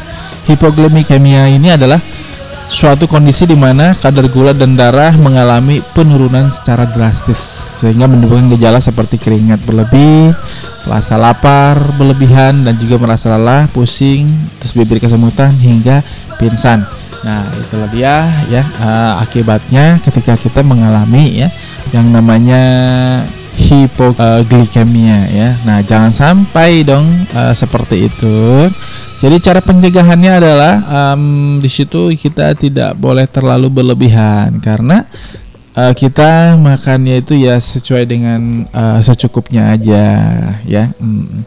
hipoglikemia 0.51 1.47
ini 1.55 1.79
adalah 1.79 2.03
suatu 2.73 3.05
kondisi 3.05 3.45
di 3.45 3.53
mana 3.53 3.93
kadar 3.93 4.33
gula 4.33 4.57
dan 4.57 4.73
darah 4.73 5.13
mengalami 5.13 5.85
penurunan 5.93 6.49
secara 6.49 6.89
drastis 6.89 7.37
sehingga 7.79 8.09
menimbulkan 8.09 8.49
gejala 8.57 8.81
seperti 8.81 9.21
keringat 9.21 9.61
berlebih, 9.69 10.33
rasa 10.89 11.21
lapar 11.21 11.77
berlebihan 12.01 12.65
dan 12.65 12.81
juga 12.81 12.97
merasa 12.97 13.37
lelah, 13.37 13.69
pusing, 13.77 14.25
terus 14.57 14.73
bibir 14.73 14.97
kesemutan 15.05 15.53
hingga 15.61 16.01
pingsan. 16.41 16.89
Nah, 17.23 17.45
itulah 17.55 17.93
dia 17.93 18.27
ya 18.49 18.65
uh, 18.81 19.21
akibatnya 19.21 20.01
ketika 20.01 20.35
kita 20.41 20.65
mengalami 20.65 21.45
ya 21.45 21.49
yang 21.93 22.09
namanya 22.09 22.65
hipoglikemia 23.57 25.29
ya. 25.29 25.51
Nah, 25.65 25.85
jangan 25.85 26.13
sampai 26.13 26.85
dong 26.85 27.05
uh, 27.37 27.53
seperti 27.53 28.09
itu. 28.09 28.69
Jadi 29.23 29.39
cara 29.39 29.63
pencegahannya 29.63 30.33
adalah 30.43 30.75
um, 31.15 31.57
di 31.63 31.71
situ 31.71 32.11
kita 32.19 32.59
tidak 32.59 32.99
boleh 32.99 33.23
terlalu 33.31 33.71
berlebihan 33.71 34.59
karena 34.59 35.07
uh, 35.79 35.95
kita 35.95 36.59
makannya 36.59 37.23
itu 37.23 37.39
ya 37.39 37.55
sesuai 37.55 38.03
dengan 38.03 38.67
uh, 38.75 38.99
secukupnya 38.99 39.79
aja 39.79 40.05
ya. 40.67 40.91
Hmm. 40.99 41.47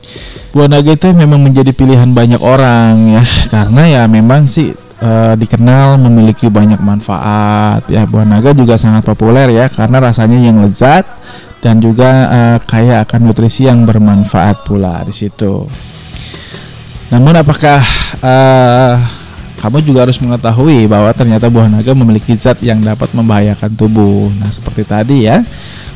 Buah 0.55 0.71
naga 0.71 0.95
itu 0.95 1.11
memang 1.11 1.43
menjadi 1.43 1.75
pilihan 1.75 2.15
banyak 2.15 2.39
orang 2.39 3.19
ya 3.19 3.23
karena 3.51 3.81
ya 3.91 4.01
memang 4.07 4.47
sih 4.47 4.71
uh, 5.03 5.33
dikenal 5.35 5.99
memiliki 5.99 6.47
banyak 6.47 6.79
manfaat 6.79 7.83
ya 7.91 8.07
buah 8.07 8.23
naga 8.23 8.55
juga 8.55 8.79
sangat 8.79 9.03
populer 9.03 9.51
ya 9.51 9.65
karena 9.67 9.99
rasanya 9.99 10.39
yang 10.39 10.63
lezat 10.63 11.03
dan 11.65 11.81
juga 11.81 12.29
uh, 12.29 12.57
kaya 12.61 13.01
akan 13.01 13.25
nutrisi 13.25 13.65
yang 13.65 13.89
bermanfaat 13.89 14.69
pula 14.69 15.01
di 15.01 15.09
situ. 15.09 15.65
Namun 17.09 17.41
apakah 17.41 17.81
uh, 18.21 19.01
kamu 19.65 19.81
juga 19.81 20.05
harus 20.05 20.21
mengetahui 20.21 20.85
bahwa 20.85 21.09
ternyata 21.09 21.49
buah 21.49 21.65
naga 21.65 21.97
memiliki 21.97 22.37
zat 22.37 22.61
yang 22.61 22.85
dapat 22.85 23.09
membahayakan 23.17 23.73
tubuh. 23.73 24.29
Nah, 24.37 24.53
seperti 24.53 24.85
tadi 24.85 25.25
ya. 25.25 25.41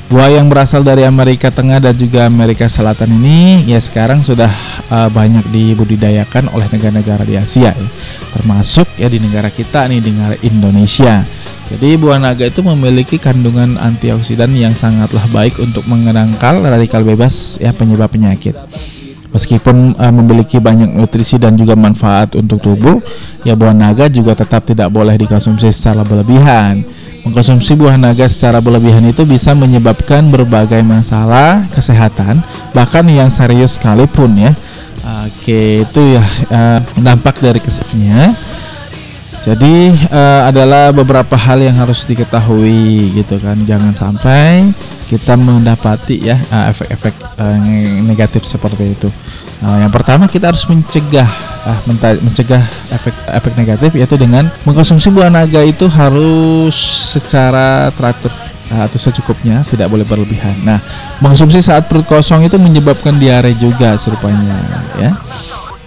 Buah 0.09 0.41
yang 0.41 0.49
berasal 0.49 0.81
dari 0.81 1.05
Amerika 1.05 1.53
Tengah 1.53 1.77
dan 1.77 1.93
juga 1.93 2.25
Amerika 2.25 2.65
Selatan 2.65 3.13
ini 3.21 3.69
ya 3.69 3.77
sekarang 3.77 4.25
sudah 4.25 4.49
uh, 4.89 5.05
banyak 5.13 5.45
dibudidayakan 5.53 6.49
oleh 6.49 6.65
negara-negara 6.65 7.21
di 7.29 7.37
Asia 7.37 7.77
ya. 7.77 7.87
Termasuk 8.33 8.89
ya 8.97 9.05
di 9.05 9.21
negara 9.21 9.53
kita 9.53 9.85
nih 9.85 10.01
di 10.01 10.09
negara 10.17 10.33
Indonesia. 10.41 11.21
Jadi 11.69 12.01
buah 12.01 12.17
naga 12.17 12.49
itu 12.49 12.65
memiliki 12.65 13.21
kandungan 13.21 13.77
antioksidan 13.77 14.49
yang 14.57 14.73
sangatlah 14.73 15.23
baik 15.29 15.61
untuk 15.61 15.85
mengenangkal 15.85 16.65
radikal 16.65 17.05
bebas 17.05 17.61
ya 17.61 17.69
penyebab 17.69 18.09
penyakit. 18.09 18.57
Meskipun 19.29 19.93
uh, 19.93 20.09
memiliki 20.09 20.57
banyak 20.57 20.89
nutrisi 20.89 21.37
dan 21.37 21.53
juga 21.53 21.77
manfaat 21.77 22.33
untuk 22.33 22.57
tubuh, 22.65 22.97
ya 23.45 23.53
buah 23.53 23.77
naga 23.77 24.09
juga 24.09 24.33
tetap 24.33 24.65
tidak 24.65 24.89
boleh 24.89 25.13
dikonsumsi 25.13 25.69
secara 25.69 26.01
berlebihan 26.01 26.81
Mengkonsumsi 27.19 27.75
buah 27.75 27.99
naga 27.99 28.31
secara 28.31 28.63
berlebihan 28.63 29.03
itu 29.11 29.27
bisa 29.27 29.51
menyebabkan 29.51 30.31
berbagai 30.31 30.79
masalah 30.87 31.67
kesehatan, 31.75 32.39
bahkan 32.71 33.03
yang 33.11 33.27
serius 33.27 33.75
sekalipun 33.75 34.39
ya. 34.39 34.51
Oke, 35.27 35.83
itu 35.83 36.01
ya 36.15 36.23
uh, 36.49 36.79
dampak 36.95 37.43
dari 37.43 37.59
kesehatannya. 37.59 38.35
Jadi 39.39 39.95
eh, 39.95 40.41
adalah 40.43 40.91
beberapa 40.91 41.39
hal 41.39 41.63
yang 41.63 41.79
harus 41.79 42.03
diketahui 42.03 43.15
gitu 43.15 43.39
kan. 43.39 43.55
Jangan 43.63 43.95
sampai 43.95 44.69
kita 45.07 45.39
mendapati 45.39 46.27
ya 46.27 46.37
eh, 46.37 46.65
efek-efek 46.75 47.13
eh, 47.39 47.57
negatif 48.03 48.43
seperti 48.45 48.93
itu. 48.93 49.09
Nah, 49.59 49.83
yang 49.83 49.91
pertama 49.91 50.27
kita 50.31 50.51
harus 50.51 50.63
mencegah 50.67 51.27
ah, 51.67 51.79
menta- 51.83 52.19
mencegah 52.23 52.63
efek-efek 52.95 53.53
negatif 53.59 53.91
yaitu 53.95 54.15
dengan 54.15 54.47
mengkonsumsi 54.63 55.11
buah 55.11 55.27
naga 55.27 55.59
itu 55.67 55.83
harus 55.91 56.75
secara 57.11 57.91
teratur 57.91 58.31
ah, 58.71 58.87
atau 58.87 58.95
secukupnya, 58.95 59.63
tidak 59.67 59.91
boleh 59.91 60.07
berlebihan. 60.07 60.55
Nah, 60.63 60.79
mengkonsumsi 61.19 61.59
saat 61.59 61.91
perut 61.91 62.07
kosong 62.07 62.47
itu 62.47 62.55
menyebabkan 62.55 63.19
diare 63.19 63.51
juga 63.59 63.99
serupanya 63.99 64.55
ya 64.95 65.11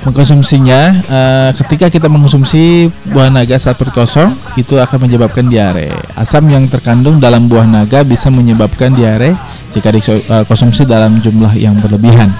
mengkonsumsinya 0.02 0.80
eh, 1.06 1.50
ketika 1.62 1.86
kita 1.86 2.10
mengkonsumsi 2.10 2.90
buah 3.14 3.30
naga 3.30 3.54
saat 3.54 3.78
perut 3.78 3.94
kosong 3.94 4.34
itu 4.58 4.74
akan 4.74 5.06
menyebabkan 5.06 5.46
diare. 5.46 5.94
Asam 6.18 6.50
yang 6.50 6.66
terkandung 6.66 7.22
dalam 7.22 7.46
buah 7.46 7.66
naga 7.66 8.02
bisa 8.02 8.26
menyebabkan 8.28 8.90
diare 8.90 9.38
jika 9.70 9.94
dikonsumsi 9.94 10.84
dalam 10.84 11.22
jumlah 11.22 11.54
yang 11.54 11.78
berlebihan. 11.78 12.34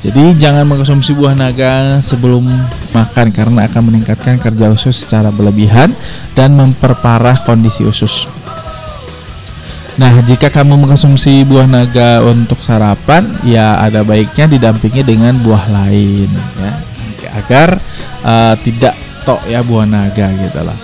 Jadi 0.00 0.32
jangan 0.40 0.64
mengkonsumsi 0.64 1.12
buah 1.12 1.36
naga 1.36 2.00
sebelum 2.00 2.48
makan 2.96 3.26
karena 3.36 3.68
akan 3.68 3.92
meningkatkan 3.92 4.40
kerja 4.40 4.72
usus 4.72 5.04
secara 5.04 5.28
berlebihan 5.28 5.92
dan 6.32 6.56
memperparah 6.56 7.44
kondisi 7.44 7.84
usus. 7.84 8.24
Nah, 10.00 10.16
jika 10.24 10.48
kamu 10.48 10.80
mengkonsumsi 10.80 11.44
buah 11.44 11.68
naga 11.68 12.24
untuk 12.24 12.56
sarapan, 12.64 13.28
ya 13.44 13.76
ada 13.76 14.00
baiknya 14.00 14.48
didampingi 14.48 15.04
dengan 15.04 15.36
buah 15.36 15.68
lain 15.68 16.30
ya 16.56 16.89
agar 17.36 17.78
uh, 18.24 18.54
tidak 18.60 18.94
tok 19.22 19.44
ya 19.46 19.60
buah 19.60 19.86
naga 19.86 20.32
gitu 20.34 20.60
lah. 20.64 20.78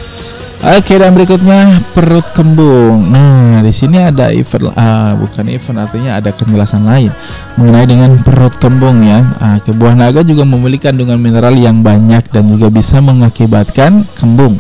Oke 0.57 0.97
dan 0.97 1.13
berikutnya 1.13 1.85
perut 1.93 2.25
kembung. 2.33 3.13
Nah 3.13 3.61
di 3.61 3.77
sini 3.77 4.01
ada 4.01 4.33
event, 4.33 4.73
uh, 4.73 5.13
bukan 5.13 5.53
event 5.53 5.85
artinya 5.85 6.17
ada 6.17 6.33
penjelasan 6.33 6.81
lain 6.81 7.13
mengenai 7.61 7.85
dengan 7.85 8.17
perut 8.25 8.57
kembung 8.57 9.05
ya. 9.05 9.21
Uh, 9.37 9.61
buah 9.77 9.93
naga 9.93 10.25
juga 10.25 10.49
memiliki 10.49 10.89
kandungan 10.89 11.21
mineral 11.21 11.53
yang 11.53 11.85
banyak 11.85 12.25
dan 12.33 12.49
juga 12.49 12.73
bisa 12.73 13.05
mengakibatkan 13.05 14.09
kembung. 14.17 14.57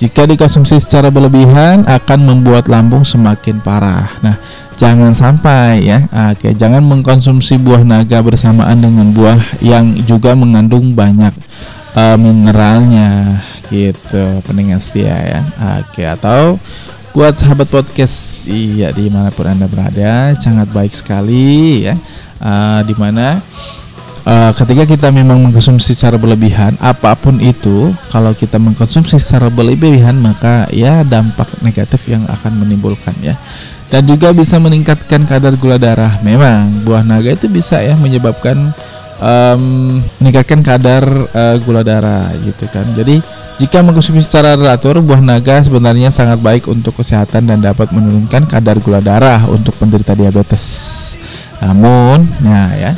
Jika 0.00 0.26
dikonsumsi 0.26 0.80
secara 0.82 1.12
berlebihan 1.12 1.86
akan 1.86 2.20
membuat 2.26 2.66
lambung 2.66 3.06
semakin 3.06 3.62
parah. 3.62 4.10
Nah, 4.24 4.36
jangan 4.74 5.14
sampai 5.14 5.84
ya. 5.86 6.10
Oke, 6.34 6.54
jangan 6.58 6.82
mengkonsumsi 6.82 7.60
buah 7.62 7.86
naga 7.86 8.18
bersamaan 8.18 8.82
dengan 8.82 9.14
buah 9.14 9.62
yang 9.62 9.94
juga 10.02 10.34
mengandung 10.34 10.96
banyak 10.96 11.30
uh, 11.94 12.16
mineralnya 12.18 13.40
gitu. 13.70 14.42
Pendengar 14.42 14.82
setia 14.82 15.16
ya. 15.22 15.40
Oke, 15.80 16.02
atau 16.02 16.58
buat 17.12 17.36
sahabat 17.36 17.68
podcast 17.68 18.48
iya 18.48 18.88
di 18.88 19.12
mana 19.12 19.28
pun 19.28 19.44
anda 19.44 19.68
berada 19.68 20.32
sangat 20.40 20.66
baik 20.72 20.96
sekali 20.96 21.86
ya. 21.86 21.94
Uh, 22.42 22.82
di 22.82 22.94
mana 22.98 23.38
Uh, 24.22 24.54
ketika 24.54 24.86
kita 24.86 25.08
memang 25.10 25.42
mengkonsumsi 25.42 25.98
secara 25.98 26.14
berlebihan 26.14 26.78
apa 26.78 27.10
pun 27.18 27.42
itu 27.42 27.90
kalau 28.06 28.30
kita 28.30 28.54
mengkonsumsi 28.54 29.18
secara 29.18 29.50
berlebihan 29.50 30.14
maka 30.14 30.70
ya 30.70 31.02
dampak 31.02 31.50
negatif 31.58 32.06
yang 32.06 32.22
akan 32.30 32.62
menimbulkan 32.62 33.18
ya. 33.18 33.34
Dan 33.90 34.06
juga 34.06 34.30
bisa 34.30 34.62
meningkatkan 34.62 35.26
kadar 35.26 35.58
gula 35.58 35.76
darah. 35.76 36.22
Memang 36.22 36.86
buah 36.86 37.02
naga 37.02 37.34
itu 37.34 37.50
bisa 37.50 37.82
ya 37.82 37.98
menyebabkan 37.98 38.72
um, 39.18 39.62
meningkatkan 40.22 40.62
kadar 40.62 41.04
uh, 41.34 41.56
gula 41.60 41.82
darah 41.82 42.30
gitu 42.46 42.70
kan. 42.70 42.86
Jadi 42.94 43.18
jika 43.58 43.82
mengkonsumsi 43.82 44.22
secara 44.22 44.54
teratur 44.54 45.02
buah 45.02 45.18
naga 45.18 45.66
sebenarnya 45.66 46.14
sangat 46.14 46.38
baik 46.38 46.70
untuk 46.70 46.94
kesehatan 46.98 47.50
dan 47.50 47.58
dapat 47.58 47.90
menurunkan 47.90 48.46
kadar 48.46 48.78
gula 48.78 49.02
darah 49.02 49.44
untuk 49.50 49.74
penderita 49.82 50.14
diabetes. 50.14 50.64
Namun 51.58 52.22
nah 52.38 52.70
ya 52.74 52.94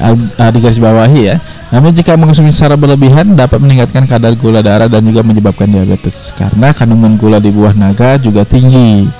uh, 0.00 0.50
di 0.50 0.58
garis 0.62 0.80
bawahi 0.80 1.20
ya. 1.34 1.36
Namun 1.74 1.90
jika 1.90 2.14
mengkonsumsi 2.14 2.54
secara 2.54 2.78
berlebihan 2.78 3.34
dapat 3.34 3.58
meningkatkan 3.58 4.06
kadar 4.06 4.34
gula 4.38 4.62
darah 4.62 4.86
dan 4.86 5.02
juga 5.02 5.26
menyebabkan 5.26 5.66
diabetes 5.66 6.30
karena 6.34 6.70
kandungan 6.70 7.18
gula 7.18 7.42
di 7.42 7.50
buah 7.50 7.74
naga 7.74 8.14
juga 8.18 8.46
tinggi. 8.46 9.10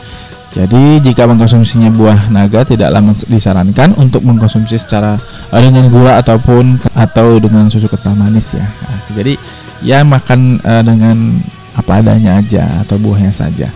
Jadi 0.55 1.03
jika 1.03 1.27
mengkonsumsinya 1.27 1.91
buah 1.91 2.31
naga 2.31 2.63
tidaklah 2.63 3.03
disarankan 3.27 3.91
untuk 3.99 4.23
mengkonsumsi 4.23 4.79
secara 4.79 5.19
uh, 5.51 5.59
dengan 5.59 5.91
gula 5.91 6.23
ataupun 6.23 6.79
atau 6.95 7.43
dengan 7.43 7.67
susu 7.67 7.91
kental 7.91 8.15
manis 8.15 8.55
ya. 8.55 8.63
Nah, 8.63 8.99
jadi 9.19 9.35
ya 9.83 10.07
makan 10.07 10.63
uh, 10.63 10.83
dengan 10.87 11.43
apa 11.75 11.99
adanya 11.99 12.39
aja 12.39 12.87
atau 12.87 13.03
buahnya 13.03 13.35
saja. 13.35 13.67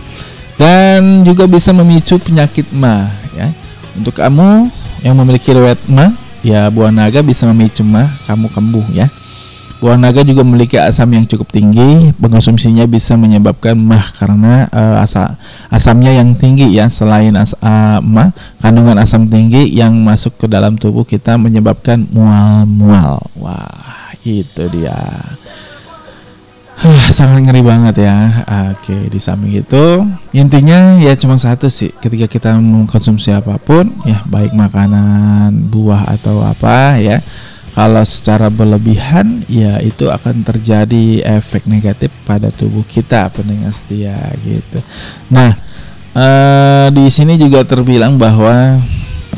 Dan 0.55 1.23
juga 1.27 1.47
bisa 1.47 1.75
memicu 1.75 2.15
penyakit 2.19 2.71
ma 2.71 3.11
ya. 3.35 3.51
Untuk 3.99 4.15
kamu 4.15 4.71
yang 5.03 5.15
memiliki 5.19 5.51
riwayat 5.51 5.79
ma 5.91 6.15
ya 6.49 6.65
buah 6.73 6.89
naga 6.89 7.21
bisa 7.21 7.45
memicu 7.45 7.85
mah 7.85 8.09
kamu 8.25 8.49
kambuh 8.49 8.87
ya. 8.89 9.05
Buah 9.79 9.95
naga 9.95 10.27
juga 10.27 10.43
memiliki 10.43 10.75
asam 10.75 11.07
yang 11.15 11.23
cukup 11.23 11.55
tinggi. 11.55 12.11
Mengkonsumsinya 12.19 12.83
bisa 12.83 13.15
menyebabkan 13.15 13.79
mah 13.79 14.11
karena 14.19 14.67
uh, 14.75 14.99
asa, 14.99 15.39
asamnya 15.71 16.11
yang 16.19 16.35
tinggi 16.35 16.67
ya. 16.75 16.91
Selain 16.91 17.31
as, 17.39 17.55
uh, 17.63 18.03
mah, 18.03 18.35
kandungan 18.59 18.99
asam 18.99 19.31
tinggi 19.31 19.71
yang 19.71 19.95
masuk 20.03 20.35
ke 20.35 20.51
dalam 20.51 20.75
tubuh 20.75 21.07
kita 21.07 21.39
menyebabkan 21.39 22.03
mual-mual. 22.11 23.23
Wah, 23.39 24.11
itu 24.27 24.67
dia. 24.67 24.99
Huh, 26.79 27.11
sangat 27.11 27.43
ngeri 27.43 27.59
banget 27.59 28.07
ya. 28.07 28.47
Oke, 28.71 29.11
di 29.11 29.19
samping 29.19 29.51
itu 29.51 30.07
intinya 30.31 30.95
ya 30.95 31.11
cuma 31.19 31.35
satu 31.35 31.67
sih. 31.67 31.91
Ketika 31.99 32.23
kita 32.31 32.55
mengkonsumsi 32.55 33.35
apa 33.35 33.59
pun, 33.59 33.91
ya 34.07 34.23
baik 34.23 34.55
makanan, 34.55 35.67
buah 35.67 36.07
atau 36.07 36.39
apa 36.39 36.95
ya, 37.03 37.19
kalau 37.75 37.99
secara 38.07 38.47
berlebihan 38.47 39.43
ya 39.51 39.83
itu 39.83 40.07
akan 40.07 40.47
terjadi 40.47 41.27
efek 41.27 41.67
negatif 41.67 42.15
pada 42.23 42.47
tubuh 42.47 42.87
kita 42.87 43.27
pendengar 43.27 43.75
setia 43.75 44.15
gitu. 44.47 44.79
Nah, 45.27 45.59
eh, 46.15 46.87
di 46.95 47.11
sini 47.11 47.35
juga 47.35 47.67
terbilang 47.67 48.15
bahwa 48.15 48.79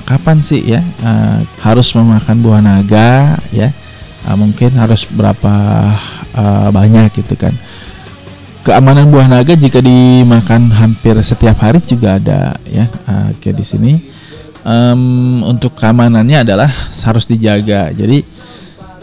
kapan 0.05 0.45
sih 0.45 0.61
ya 0.77 0.85
eh, 0.85 1.37
harus 1.65 1.89
memakan 1.97 2.37
buah 2.37 2.61
naga 2.61 3.41
ya? 3.49 3.73
Eh, 4.21 4.37
mungkin 4.37 4.69
harus 4.77 5.09
berapa 5.09 5.53
uh, 6.37 6.69
banyak 6.69 7.09
gitu 7.17 7.33
kan. 7.33 7.53
Keamanan 8.61 9.09
buah 9.09 9.25
naga 9.25 9.57
jika 9.57 9.81
dimakan 9.81 10.69
hampir 10.69 11.17
setiap 11.25 11.57
hari 11.57 11.81
juga 11.81 12.21
ada 12.21 12.53
ya. 12.69 12.85
Uh, 13.09 13.33
kayak 13.41 13.57
di 13.57 13.65
sini 13.65 13.93
um, 14.61 15.41
untuk 15.49 15.73
keamanannya 15.73 16.45
adalah 16.45 16.69
harus 17.01 17.25
dijaga. 17.25 17.89
Jadi 17.89 18.21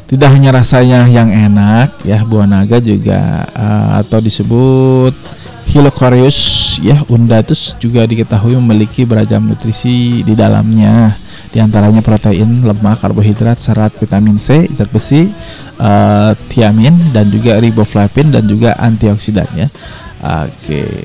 tidak 0.06 0.30
hanya 0.38 0.54
rasanya 0.54 1.10
yang 1.10 1.34
enak 1.34 1.98
ya 2.06 2.22
buah 2.22 2.46
naga 2.46 2.78
juga 2.78 3.44
uh, 3.52 3.98
atau 4.00 4.22
disebut 4.22 5.12
Hilocoreus 5.68 6.80
ya 6.80 7.04
undatus 7.12 7.76
juga 7.76 8.06
diketahui 8.08 8.56
memiliki 8.56 9.04
beragam 9.04 9.44
nutrisi 9.44 10.24
di 10.24 10.32
dalamnya 10.32 11.12
di 11.58 11.66
antaranya 11.66 11.98
protein, 12.06 12.62
lemak, 12.62 13.02
karbohidrat, 13.02 13.58
serat, 13.58 13.90
vitamin 13.98 14.38
C, 14.38 14.70
zat 14.78 14.86
besi, 14.94 15.26
uh, 15.82 16.30
tiamin 16.46 16.94
dan 17.10 17.26
juga 17.34 17.58
riboflavin 17.58 18.30
dan 18.30 18.46
juga 18.46 18.78
antioksidan 18.78 19.50
ya. 19.58 19.66
Oke. 20.46 20.46
Okay. 20.62 21.02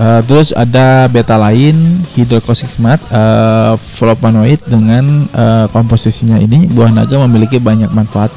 Uh, 0.00 0.24
terus 0.24 0.56
ada 0.56 1.04
beta 1.12 1.36
lain 1.36 2.00
hidrokosismat 2.16 3.04
uh, 3.12 3.76
flavonoid 3.76 4.64
dengan 4.64 5.28
uh, 5.36 5.68
komposisinya 5.68 6.40
ini 6.40 6.64
buah 6.72 6.88
naga 6.88 7.20
memiliki 7.28 7.60
banyak 7.60 7.92
manfaat 7.92 8.32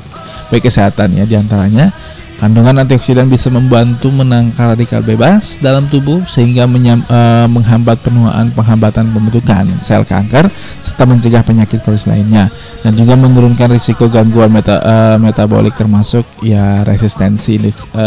bagi 0.51 0.67
kesehatan 0.67 1.15
ya 1.15 1.23
di 1.23 1.39
antaranya 1.39 1.95
Kandungan 2.35 2.83
antioksidan 2.83 3.31
bisa 3.31 3.47
membantu 3.47 4.11
menangkal 4.11 4.75
radikal 4.75 4.99
bebas 4.99 5.55
dalam 5.63 5.87
tubuh 5.87 6.19
sehingga 6.27 6.67
menyam, 6.67 6.99
e, 7.07 7.47
menghambat 7.47 8.03
penuaan 8.03 8.51
penghambatan 8.51 9.07
pembentukan 9.15 9.63
sel 9.79 10.03
kanker 10.03 10.51
serta 10.83 11.07
mencegah 11.07 11.47
penyakit 11.47 11.79
kronis 11.79 12.03
lainnya. 12.03 12.51
Dan 12.83 12.99
juga 12.99 13.15
menurunkan 13.15 13.71
risiko 13.71 14.11
gangguan 14.11 14.51
meta, 14.51 14.83
e, 14.83 14.95
metabolik 15.15 15.79
termasuk 15.79 16.27
ya 16.43 16.83
resistensi 16.83 17.55
indeks, 17.55 17.87
e, 17.95 18.05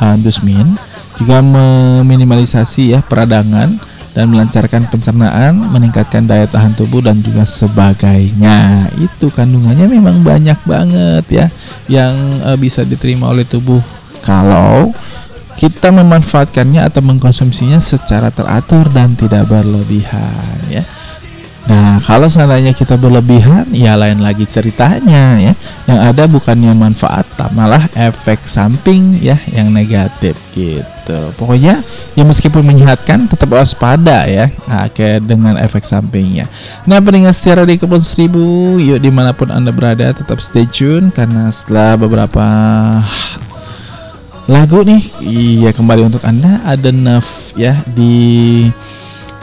indusmin 0.00 0.80
juga 1.18 1.42
meminimalisasi 1.42 2.94
ya 2.96 3.00
peradangan 3.04 3.76
dan 4.18 4.34
melancarkan 4.34 4.90
pencernaan, 4.90 5.62
meningkatkan 5.70 6.26
daya 6.26 6.50
tahan 6.50 6.74
tubuh 6.74 6.98
dan 6.98 7.22
juga 7.22 7.46
sebagainya. 7.46 8.90
Itu 8.98 9.30
kandungannya 9.30 9.86
memang 9.86 10.26
banyak 10.26 10.58
banget 10.66 11.24
ya 11.30 11.46
yang 11.86 12.42
uh, 12.42 12.58
bisa 12.58 12.82
diterima 12.82 13.30
oleh 13.30 13.46
tubuh 13.46 13.78
kalau 14.18 14.90
kita 15.54 15.94
memanfaatkannya 15.94 16.82
atau 16.82 16.98
mengkonsumsinya 16.98 17.78
secara 17.78 18.34
teratur 18.34 18.90
dan 18.90 19.14
tidak 19.14 19.46
berlebihan 19.46 20.58
ya. 20.66 20.82
Nah, 21.68 22.00
kalau 22.00 22.32
seandainya 22.32 22.72
kita 22.72 22.96
berlebihan, 22.96 23.68
ya 23.76 23.92
lain 23.92 24.24
lagi 24.24 24.48
ceritanya 24.48 25.36
ya. 25.36 25.52
Yang 25.84 26.00
ada 26.00 26.24
bukannya 26.24 26.72
manfaat, 26.72 27.28
malah 27.52 27.84
efek 27.92 28.48
samping 28.48 29.20
ya 29.20 29.36
yang 29.52 29.68
negatif 29.68 30.32
gitu. 30.56 31.20
Pokoknya 31.36 31.84
ya 32.16 32.24
meskipun 32.24 32.64
menyehatkan, 32.64 33.28
tetap 33.28 33.52
waspada 33.52 34.24
ya. 34.24 34.48
Nah, 34.64 34.88
dengan 35.20 35.60
efek 35.60 35.84
sampingnya. 35.84 36.48
Nah, 36.88 37.04
pendengar 37.04 37.36
setia 37.36 37.60
di 37.60 37.76
Kebun 37.76 38.00
Seribu, 38.00 38.80
yuk 38.80 39.04
di 39.04 39.12
mana 39.12 39.36
pun 39.36 39.52
anda 39.52 39.68
berada, 39.68 40.16
tetap 40.16 40.40
stay 40.40 40.64
tune 40.64 41.12
karena 41.12 41.52
setelah 41.52 42.00
beberapa 42.00 42.48
lagu 44.48 44.80
nih, 44.80 45.04
iya 45.20 45.70
kembali 45.76 46.08
untuk 46.08 46.24
anda 46.24 46.64
ada 46.64 46.88
Nerf 46.88 47.52
ya 47.52 47.84
di 47.84 48.64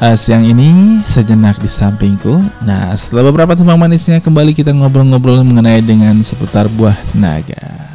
uh, 0.01 0.15
siang 0.17 0.43
ini 0.43 0.99
sejenak 1.07 1.59
di 1.59 1.69
sampingku. 1.69 2.41
Nah, 2.63 2.91
setelah 2.97 3.31
beberapa 3.31 3.55
tembang 3.55 3.79
manisnya 3.79 4.19
kembali 4.19 4.51
kita 4.51 4.71
ngobrol-ngobrol 4.75 5.43
mengenai 5.45 5.79
dengan 5.83 6.19
seputar 6.23 6.67
buah 6.67 6.97
naga. 7.15 7.85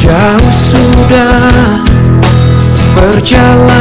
Jauh 0.00 0.50
sudah 0.50 1.84
perjalananku 2.96 3.79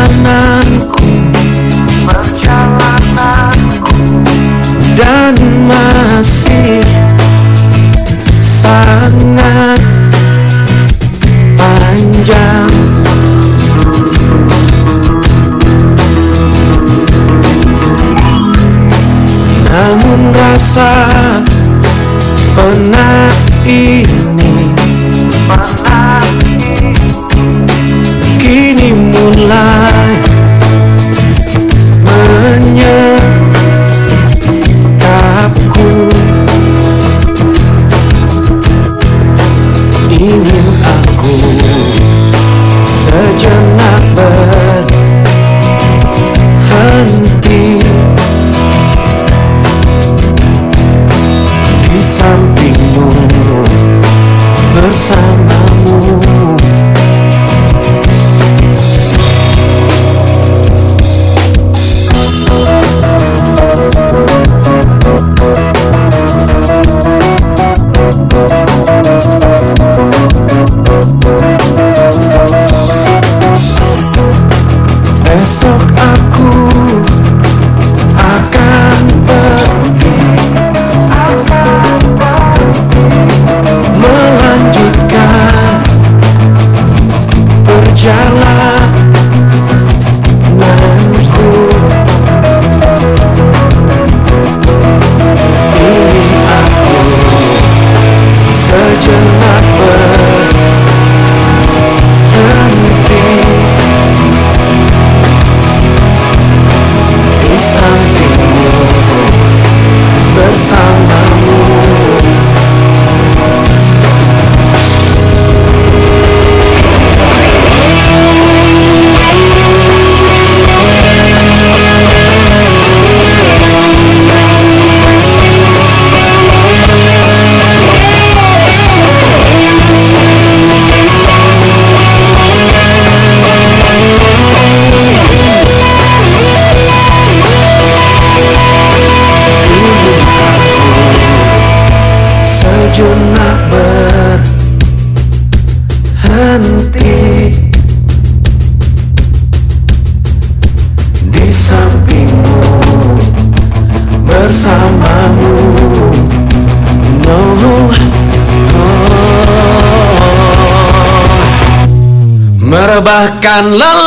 can 163.49 163.79
love 163.79 163.98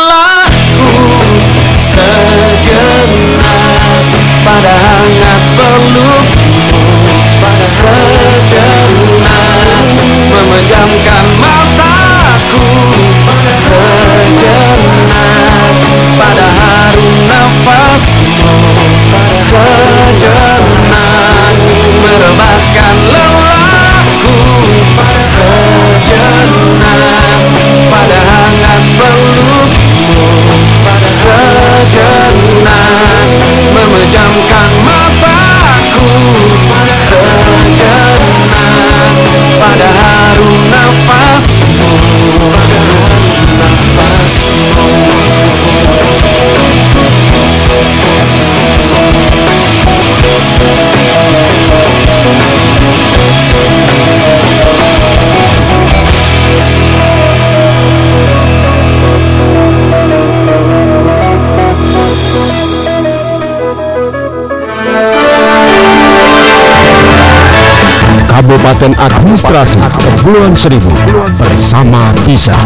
Kabupaten 68.73 68.97
Administrasi 68.97 69.77
Kepulauan 70.01 70.57
Seribu 70.57 70.89
bersama 71.37 72.01
Tisa. 72.25 72.57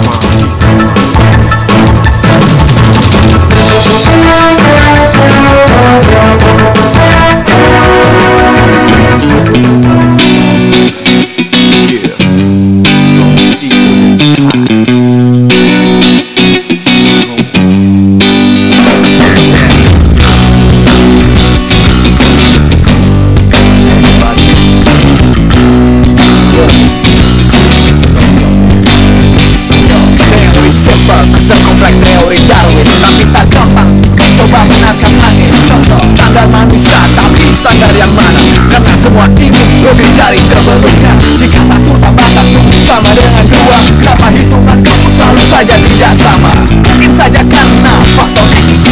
Semua 39.06 39.30
ingin 39.38 39.86
lebih 39.86 40.10
dari 40.18 40.42
sebelumnya 40.42 41.14
Jika 41.38 41.62
satu 41.62 41.94
tambah 42.02 42.26
satu 42.26 42.58
sama 42.82 43.14
dengan 43.14 43.46
dua 43.46 43.78
Kenapa 44.02 44.26
hitungan 44.34 44.78
kamu 44.82 45.06
selalu 45.06 45.42
saja 45.46 45.74
tidak 45.78 46.12
sama? 46.18 46.50
Mungkin 46.66 47.12
saja 47.14 47.38
karena 47.46 47.94
faktor 48.18 48.46
X 48.50 48.90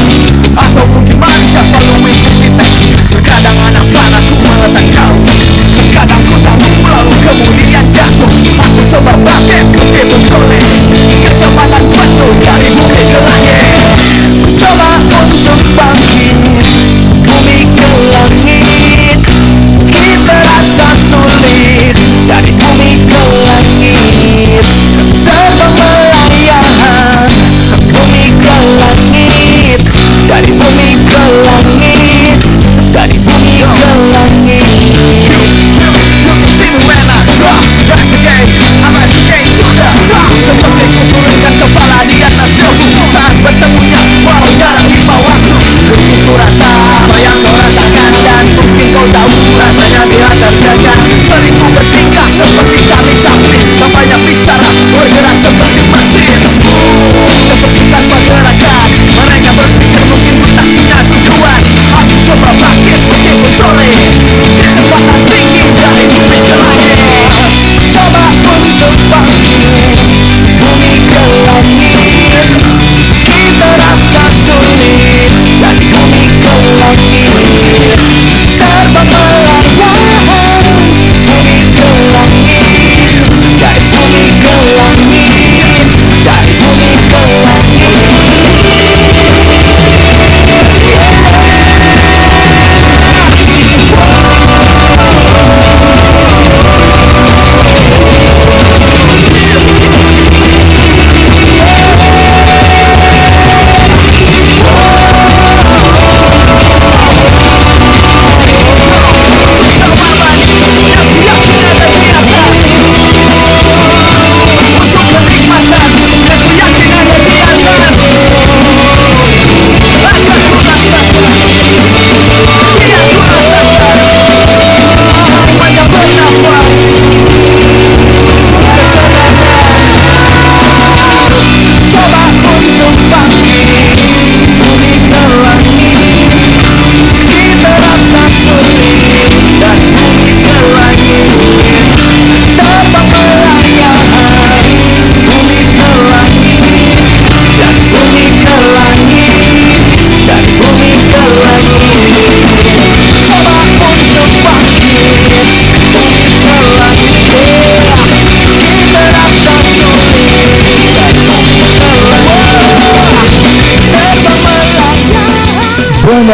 Atau 0.55 0.87
mungkin 0.95 1.19
manusia 1.19 1.67
selalu 1.67 1.99
mengikuti 1.99 2.47
teks 2.47 2.83
Terkadang 3.11 3.59
anak 3.59 3.85
panahku 3.91 4.35
merasa 4.39 4.81
jauh. 4.87 5.19
Terkadang 5.75 6.23
ku 6.31 6.37
tahu 6.39 6.67
lalu 6.87 7.15
kemudian 7.19 7.87
jatuh. 7.91 8.31
Aku 8.55 8.81
coba 8.87 9.13
bangkit 9.19 9.67
meskipun 9.75 10.21
sulit 10.23 10.63
Kecepatan 11.27 11.94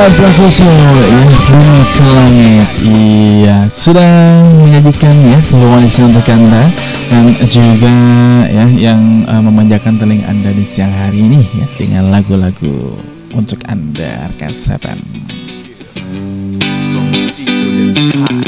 Branda 0.00 0.16
Prakoso 0.16 0.64
ya 0.64 1.22
Bumi 1.44 1.80
ke 1.92 2.04
langit 2.08 2.68
Iya 2.80 3.56
Sudah 3.68 4.40
menyajikan 4.64 5.12
ya 5.28 5.36
Televisi 5.44 6.00
untuk 6.00 6.24
anda. 6.24 6.72
Dan 7.12 7.36
juga 7.44 7.92
ya 8.48 8.64
Yang 8.64 9.00
eh, 9.28 9.42
memanjakan 9.44 10.00
telinga 10.00 10.24
anda 10.24 10.56
di 10.56 10.64
siang 10.64 10.88
hari 10.88 11.28
ini 11.28 11.44
ya 11.52 11.68
Dengan 11.76 12.08
lagu-lagu 12.08 12.96
Untuk 13.36 13.60
anda 13.68 14.32
Rekan 14.32 14.56
Seven 14.56 15.04
sky 17.84 18.40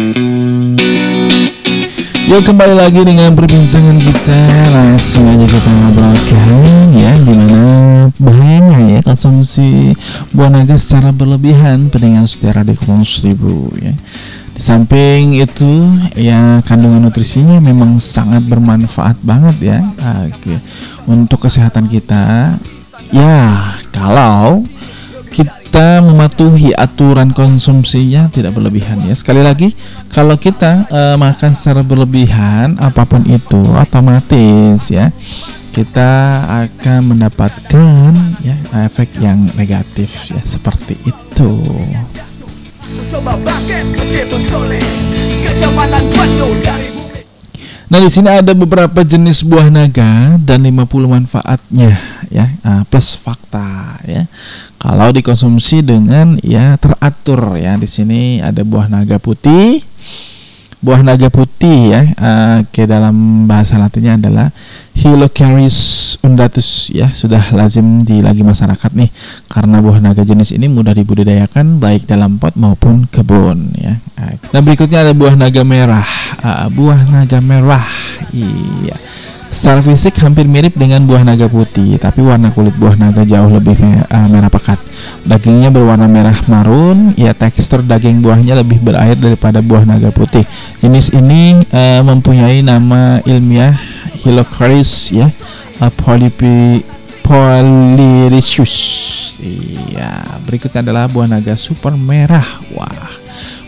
Ya 2.33 2.41
kembali 2.41 2.81
lagi 2.81 3.05
dengan 3.05 3.37
perbincangan 3.37 4.01
kita. 4.01 4.41
Langsung 4.73 5.29
aja 5.29 5.45
kita 5.45 5.69
ngobrolkan 5.69 6.97
ya 6.97 7.13
Bahayanya 8.19 8.99
ya 8.99 9.01
konsumsi 9.05 9.95
buah 10.35 10.51
naga 10.51 10.75
secara 10.81 11.15
berlebihan 11.15 11.93
Pendengar 11.93 12.27
setia 12.27 12.57
Radio 12.57 12.75
Kepulauan 12.75 13.07
Seribu 13.07 13.71
ya 13.79 13.95
Di 14.53 14.61
samping 14.61 15.39
itu 15.39 15.87
ya 16.19 16.65
kandungan 16.67 17.05
nutrisinya 17.05 17.63
memang 17.63 18.03
sangat 18.03 18.43
bermanfaat 18.49 19.21
banget 19.23 19.77
ya 19.77 19.79
Oke. 20.27 20.59
Untuk 21.07 21.47
kesehatan 21.47 21.87
kita 21.87 22.57
Ya 23.13 23.77
kalau 23.93 24.65
kita 25.73 26.05
mematuhi 26.05 26.77
aturan 26.77 27.33
konsumsinya 27.33 28.29
tidak 28.29 28.53
berlebihan 28.53 29.09
ya. 29.09 29.17
Sekali 29.17 29.41
lagi, 29.41 29.73
kalau 30.13 30.37
kita 30.37 30.85
eh, 30.93 31.17
makan 31.17 31.57
secara 31.57 31.81
berlebihan 31.81 32.77
apa 32.77 33.09
pun 33.09 33.25
itu 33.25 33.73
otomatis 33.73 34.93
ya 34.93 35.09
kita 35.73 36.45
akan 36.68 37.16
mendapatkan 37.16 38.12
ya 38.45 38.57
efek 38.85 39.16
yang 39.25 39.49
negatif 39.57 40.29
ya 40.29 40.45
seperti 40.45 41.01
itu. 41.09 41.53
Nah 47.89 47.99
di 48.01 48.09
sini 48.09 48.29
ada 48.29 48.53
beberapa 48.53 49.01
jenis 49.01 49.45
buah 49.45 49.68
naga 49.73 50.37
dan 50.41 50.64
50 50.64 51.09
manfaatnya 51.09 51.97
ya 52.29 52.53
ah, 52.64 52.85
plus 52.89 53.16
fakta 53.16 54.01
ya. 54.05 54.29
Kalau 54.77 55.09
dikonsumsi 55.09 55.81
dengan 55.81 56.37
ya 56.45 56.77
teratur 56.81 57.57
ya 57.57 57.77
di 57.81 57.89
sini 57.89 58.45
ada 58.45 58.61
buah 58.61 58.89
naga 58.89 59.20
putih, 59.20 59.85
buah 60.83 61.01
naga 61.07 61.30
putih 61.30 61.95
ya 61.95 62.03
eh, 62.11 62.59
ke 62.74 62.91
dalam 62.91 63.47
bahasa 63.47 63.78
latinnya 63.78 64.18
adalah 64.18 64.51
Hilocaris 64.93 66.20
undatus 66.20 66.93
ya 66.93 67.09
sudah 67.14 67.55
lazim 67.57 68.05
di 68.05 68.20
lagi 68.20 68.45
masyarakat 68.45 68.93
nih 68.93 69.09
karena 69.49 69.80
buah 69.80 70.03
naga 70.05 70.20
jenis 70.20 70.53
ini 70.53 70.68
mudah 70.68 70.93
dibudidayakan 70.93 71.80
baik 71.80 72.05
dalam 72.05 72.37
pot 72.37 72.53
maupun 72.61 73.09
kebun 73.09 73.72
ya. 73.78 73.97
Nah 74.53 74.61
berikutnya 74.61 75.03
ada 75.09 75.12
buah 75.16 75.35
naga 75.35 75.62
merah, 75.64 76.07
Ah, 76.43 76.66
buah 76.68 77.09
naga 77.09 77.39
merah, 77.41 77.87
iya. 78.35 78.99
Secara 79.53 79.85
fisik 79.85 80.17
hampir 80.25 80.49
mirip 80.49 80.73
dengan 80.81 81.05
buah 81.05 81.29
naga 81.29 81.45
putih, 81.45 82.01
tapi 82.01 82.25
warna 82.25 82.49
kulit 82.57 82.73
buah 82.81 82.97
naga 82.97 83.21
jauh 83.21 83.53
lebih 83.53 83.77
me- 83.85 84.01
eh, 84.01 84.27
merah 84.33 84.49
pekat. 84.49 84.81
Dagingnya 85.29 85.69
berwarna 85.69 86.09
merah 86.09 86.35
marun, 86.49 87.13
ya 87.21 87.37
tekstur 87.37 87.85
daging 87.85 88.25
buahnya 88.25 88.57
lebih 88.57 88.81
berair 88.81 89.13
daripada 89.13 89.61
buah 89.61 89.85
naga 89.85 90.09
putih. 90.09 90.49
Jenis 90.81 91.13
ini 91.13 91.61
eh, 91.69 92.01
mempunyai 92.01 92.65
nama 92.65 93.21
ilmiah 93.29 93.77
Hilocaris 94.25 95.13
ya, 95.13 95.29
eh, 95.85 95.93
polypi 96.01 96.81
Polyricius. 97.21 98.75
Iya, 99.37 100.43
berikutnya 100.49 100.81
adalah 100.81 101.13
buah 101.13 101.29
naga 101.29 101.61
super 101.61 101.93
merah. 101.93 102.45
Wah, 102.73 103.21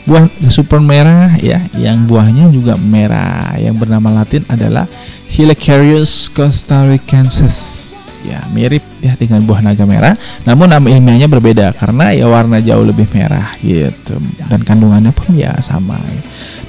buah 0.05 0.29
super 0.53 0.85
merah 0.85 1.33
ya 1.41 1.65
yang 1.77 2.05
buahnya 2.05 2.53
juga 2.53 2.77
merah. 2.77 3.57
Yang 3.57 3.75
bernama 3.81 4.09
latin 4.23 4.45
adalah 4.53 4.85
Helicarius 5.33 6.29
costaricensis. 6.31 7.93
Ya 8.25 8.41
mirip 8.49 8.81
ya 9.05 9.13
dengan 9.21 9.45
buah 9.45 9.61
naga 9.61 9.85
merah 9.85 10.17
namun 10.49 10.73
nama 10.73 10.89
ilmiahnya 10.89 11.29
berbeda 11.29 11.77
karena 11.77 12.17
ya 12.17 12.25
warna 12.25 12.57
jauh 12.57 12.85
lebih 12.85 13.05
merah 13.13 13.53
gitu. 13.61 14.17
Dan 14.49 14.65
kandungannya 14.65 15.13
pun 15.13 15.37
ya 15.37 15.53
sama. 15.61 16.01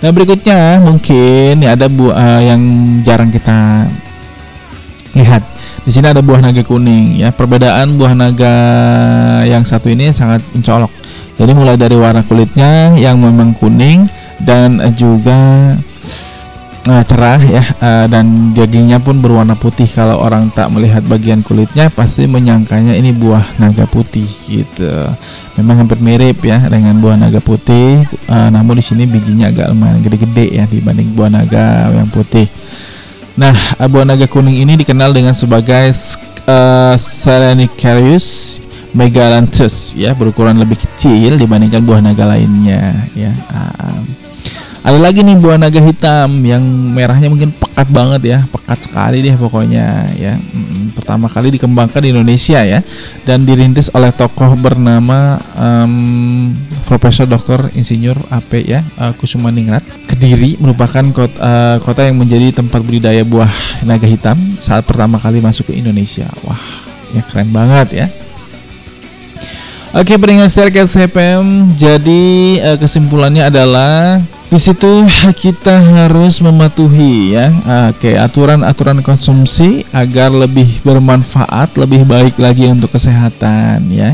Nah 0.04 0.10
berikutnya 0.12 0.84
mungkin 0.84 1.64
ya 1.64 1.80
ada 1.80 1.88
buah 1.88 2.16
eh, 2.16 2.42
yang 2.52 2.62
jarang 3.08 3.32
kita 3.32 3.88
lihat. 5.16 5.44
Di 5.86 5.94
sini 5.94 6.12
ada 6.12 6.20
buah 6.20 6.44
naga 6.44 6.60
kuning 6.66 7.24
ya. 7.24 7.32
Perbedaan 7.32 7.96
buah 7.96 8.12
naga 8.18 8.56
yang 9.48 9.64
satu 9.64 9.88
ini 9.88 10.12
sangat 10.12 10.44
mencolok 10.52 11.05
jadi 11.36 11.52
mulai 11.52 11.76
dari 11.76 12.00
warna 12.00 12.24
kulitnya 12.24 12.96
yang 12.96 13.20
memang 13.20 13.52
kuning 13.60 14.08
dan 14.40 14.80
juga 14.96 15.76
uh, 16.88 17.04
cerah 17.04 17.42
ya 17.44 17.64
uh, 17.82 18.06
dan 18.08 18.56
dagingnya 18.56 19.04
pun 19.04 19.20
berwarna 19.20 19.58
putih. 19.58 19.84
Kalau 19.90 20.22
orang 20.22 20.48
tak 20.56 20.72
melihat 20.72 21.04
bagian 21.04 21.44
kulitnya 21.44 21.92
pasti 21.92 22.24
menyangkanya 22.30 22.96
ini 22.96 23.12
buah 23.12 23.60
naga 23.60 23.84
putih 23.84 24.28
gitu. 24.48 24.92
Memang 25.60 25.86
hampir 25.86 26.00
mirip 26.00 26.40
ya 26.46 26.60
dengan 26.72 26.96
buah 27.04 27.20
naga 27.20 27.44
putih 27.44 28.08
uh, 28.32 28.50
namun 28.52 28.80
di 28.80 28.84
sini 28.86 29.04
bijinya 29.04 29.52
agak 29.52 29.76
lumayan 29.76 30.00
gede-gede 30.00 30.56
ya 30.56 30.64
dibanding 30.70 31.12
buah 31.14 31.30
naga 31.36 31.92
yang 31.92 32.08
putih. 32.08 32.48
Nah 33.36 33.56
buah 33.92 34.08
naga 34.08 34.24
kuning 34.32 34.64
ini 34.64 34.80
dikenal 34.80 35.12
dengan 35.12 35.36
sebagai 35.36 35.92
uh, 36.48 36.96
Selenicarius 36.96 38.60
megalanthus 38.96 39.94
ya 40.00 40.16
berukuran 40.16 40.56
lebih 40.56 40.80
kecil 40.80 41.36
dibandingkan 41.36 41.84
buah 41.84 42.00
naga 42.00 42.26
lainnya 42.26 42.96
ya 43.12 43.36
ada 44.86 45.02
lagi 45.02 45.26
nih 45.26 45.34
buah 45.42 45.58
naga 45.58 45.82
hitam 45.82 46.46
yang 46.46 46.62
merahnya 46.94 47.26
mungkin 47.26 47.50
pekat 47.50 47.90
banget 47.90 48.22
ya 48.22 48.40
pekat 48.46 48.86
sekali 48.86 49.26
deh 49.26 49.34
pokoknya 49.34 50.14
ya 50.14 50.38
hmm, 50.38 50.94
pertama 50.94 51.26
kali 51.26 51.50
dikembangkan 51.58 52.06
di 52.06 52.14
Indonesia 52.14 52.62
ya 52.62 52.86
dan 53.26 53.50
dirintis 53.50 53.90
oleh 53.98 54.14
tokoh 54.14 54.54
bernama 54.54 55.42
um, 55.58 56.54
Profesor 56.86 57.26
Dr. 57.26 57.74
Insinyur 57.74 58.14
AP 58.30 58.62
ya 58.62 58.86
uh, 59.02 59.10
Kusumaningrat. 59.18 59.82
Kediri 60.06 60.62
merupakan 60.62 61.02
kota, 61.10 61.34
uh, 61.42 61.78
kota 61.82 62.06
yang 62.06 62.22
menjadi 62.22 62.54
tempat 62.54 62.86
budidaya 62.86 63.26
buah 63.26 63.50
naga 63.90 64.06
hitam 64.06 64.38
saat 64.62 64.86
pertama 64.86 65.18
kali 65.18 65.42
masuk 65.42 65.74
ke 65.74 65.82
Indonesia. 65.82 66.30
Wah 66.46 66.62
ya 67.10 67.26
keren 67.26 67.50
banget 67.50 68.06
ya 68.06 68.08
Oke, 69.96 70.20
peringatan 70.20 70.52
setia 70.52 70.84
CPM. 70.84 71.72
Jadi 71.72 72.60
uh, 72.60 72.76
kesimpulannya 72.76 73.48
adalah 73.48 74.20
di 74.52 74.60
situ 74.60 75.08
kita 75.44 75.80
harus 75.82 76.38
mematuhi 76.38 77.34
ya 77.34 77.50
oke 77.90 78.14
aturan-aturan 78.14 79.02
konsumsi 79.02 79.84
agar 79.90 80.30
lebih 80.30 80.86
bermanfaat 80.86 81.74
lebih 81.82 82.06
baik 82.06 82.38
lagi 82.38 82.70
untuk 82.70 82.94
kesehatan 82.94 83.90
ya 83.90 84.14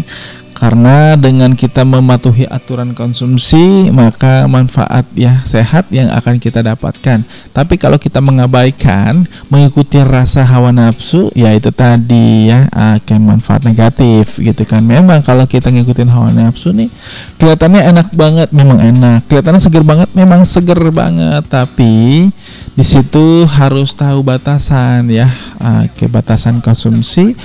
karena 0.62 1.18
dengan 1.18 1.58
kita 1.58 1.82
mematuhi 1.82 2.46
aturan 2.46 2.94
konsumsi 2.94 3.90
maka 3.90 4.46
manfaat 4.46 5.10
ya 5.18 5.42
sehat 5.42 5.90
yang 5.90 6.14
akan 6.14 6.38
kita 6.38 6.62
dapatkan. 6.62 7.26
Tapi 7.50 7.82
kalau 7.82 7.98
kita 7.98 8.22
mengabaikan 8.22 9.26
mengikuti 9.50 9.98
rasa 10.06 10.46
hawa 10.46 10.70
nafsu 10.70 11.34
ya 11.34 11.50
itu 11.58 11.74
tadi 11.74 12.54
ya 12.54 12.70
akan 12.70 13.20
manfaat 13.26 13.66
negatif 13.66 14.38
gitu 14.38 14.62
kan. 14.70 14.86
Memang 14.86 15.26
kalau 15.26 15.50
kita 15.50 15.74
ngikutin 15.74 16.14
hawa 16.14 16.30
nafsu 16.30 16.70
nih 16.78 16.94
kelihatannya 17.42 17.82
enak 17.82 18.14
banget 18.14 18.54
memang 18.54 18.78
enak. 18.86 19.26
Kelihatannya 19.26 19.62
seger 19.66 19.82
banget 19.82 20.14
memang 20.14 20.46
seger 20.46 20.78
banget. 20.94 21.42
Tapi 21.50 22.30
di 22.72 22.86
situ 22.88 23.44
harus 23.52 23.92
tahu 23.92 24.24
batasan 24.24 25.12
ya 25.12 25.28
oke 25.60 26.08
batasan 26.08 26.64
konsumsi 26.64 27.36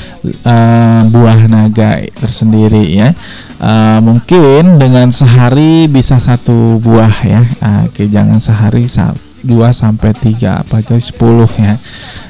uh, 0.46 1.02
buah 1.10 1.50
naga 1.50 1.98
tersendiri 2.14 2.94
ya 2.94 3.05
uh, 3.60 3.98
mungkin 4.00 4.80
dengan 4.80 5.12
sehari 5.12 5.90
bisa 5.90 6.16
satu 6.16 6.80
buah 6.80 7.14
ya. 7.26 7.42
Uh, 7.60 7.80
oke 7.90 8.02
jangan 8.08 8.40
sehari 8.40 8.88
dua 9.46 9.70
sampai 9.70 10.10
tiga 10.16 10.64
apalagi 10.64 10.98
sepuluh 10.98 11.46
ya 11.54 11.78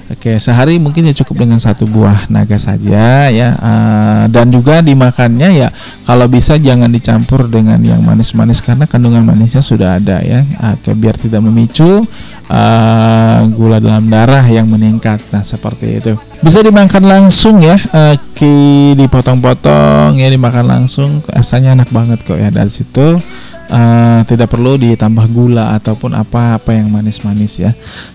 Oke, 0.06 0.38
sehari 0.38 0.78
mungkin 0.78 1.02
ya 1.10 1.14
cukup 1.18 1.42
dengan 1.42 1.58
satu 1.58 1.82
buah 1.82 2.30
naga 2.30 2.54
saja 2.62 3.26
ya. 3.26 3.58
Uh, 3.58 4.24
dan 4.30 4.54
juga 4.54 4.78
dimakannya 4.78 5.66
ya 5.66 5.68
kalau 6.06 6.30
bisa 6.30 6.54
jangan 6.62 6.86
dicampur 6.86 7.50
dengan 7.50 7.82
yang 7.82 7.98
manis-manis 8.06 8.62
karena 8.62 8.86
kandungan 8.86 9.26
manisnya 9.26 9.58
sudah 9.58 9.98
ada 9.98 10.22
ya. 10.22 10.46
Oke, 10.78 10.94
biar 10.94 11.18
tidak 11.18 11.42
memicu 11.42 12.06
uh, 12.46 13.38
gula 13.50 13.82
dalam 13.82 14.06
darah 14.06 14.46
yang 14.46 14.70
meningkat. 14.70 15.18
Nah, 15.34 15.42
seperti 15.42 15.98
itu. 15.98 16.14
Bisa 16.38 16.62
dimakan 16.62 17.02
langsung 17.02 17.58
ya. 17.58 17.74
Oke, 18.14 18.94
dipotong-potong 18.94 20.22
ya 20.22 20.30
dimakan 20.30 20.70
langsung. 20.70 21.18
Rasanya 21.26 21.74
enak 21.82 21.90
banget 21.90 22.22
kok 22.22 22.38
ya 22.38 22.54
dari 22.54 22.70
situ 22.70 23.18
uh, 23.70 24.20
tidak 24.26 24.48
perlu 24.50 24.78
ditambah 24.78 25.26
gula 25.30 25.74
ataupun 25.78 26.14
apa-apa 26.14 26.74
yang 26.74 26.90
manis-manis 26.90 27.58
ya. 27.58 27.70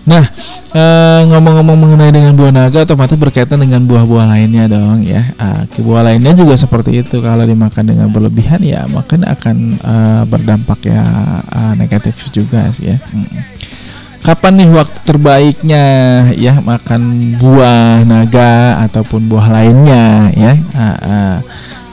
Nah, 0.08 0.24
uh, 0.72 1.20
ngomong-ngomong 1.28 1.78
mengenai 1.78 2.12
dengan 2.12 2.32
buah 2.36 2.52
naga 2.52 2.84
otomatis 2.84 3.16
berkaitan 3.16 3.60
dengan 3.60 3.84
buah-buah 3.84 4.26
lainnya 4.36 4.68
dong 4.68 5.04
ya. 5.04 5.32
Uh, 5.36 5.64
buah 5.82 6.02
lainnya 6.12 6.32
juga 6.36 6.54
seperti 6.56 7.02
itu 7.04 7.20
kalau 7.20 7.44
dimakan 7.44 7.84
dengan 7.84 8.08
berlebihan 8.08 8.60
ya 8.62 8.86
mungkin 8.88 9.24
akan 9.26 9.56
uh, 9.82 10.22
berdampak 10.28 10.86
ya 10.86 11.02
uh, 11.48 11.72
negatif 11.76 12.28
juga 12.32 12.68
sih 12.72 12.92
ya. 12.92 12.96
Hmm. 13.12 13.42
Kapan 14.22 14.54
nih 14.54 14.70
waktu 14.70 14.98
terbaiknya 15.02 15.84
ya 16.38 16.62
makan 16.62 17.34
buah 17.42 18.06
naga 18.06 18.78
ataupun 18.86 19.26
buah 19.26 19.50
lainnya 19.50 20.30
ya? 20.30 20.52
Uh, 20.70 20.86
uh 21.02 21.36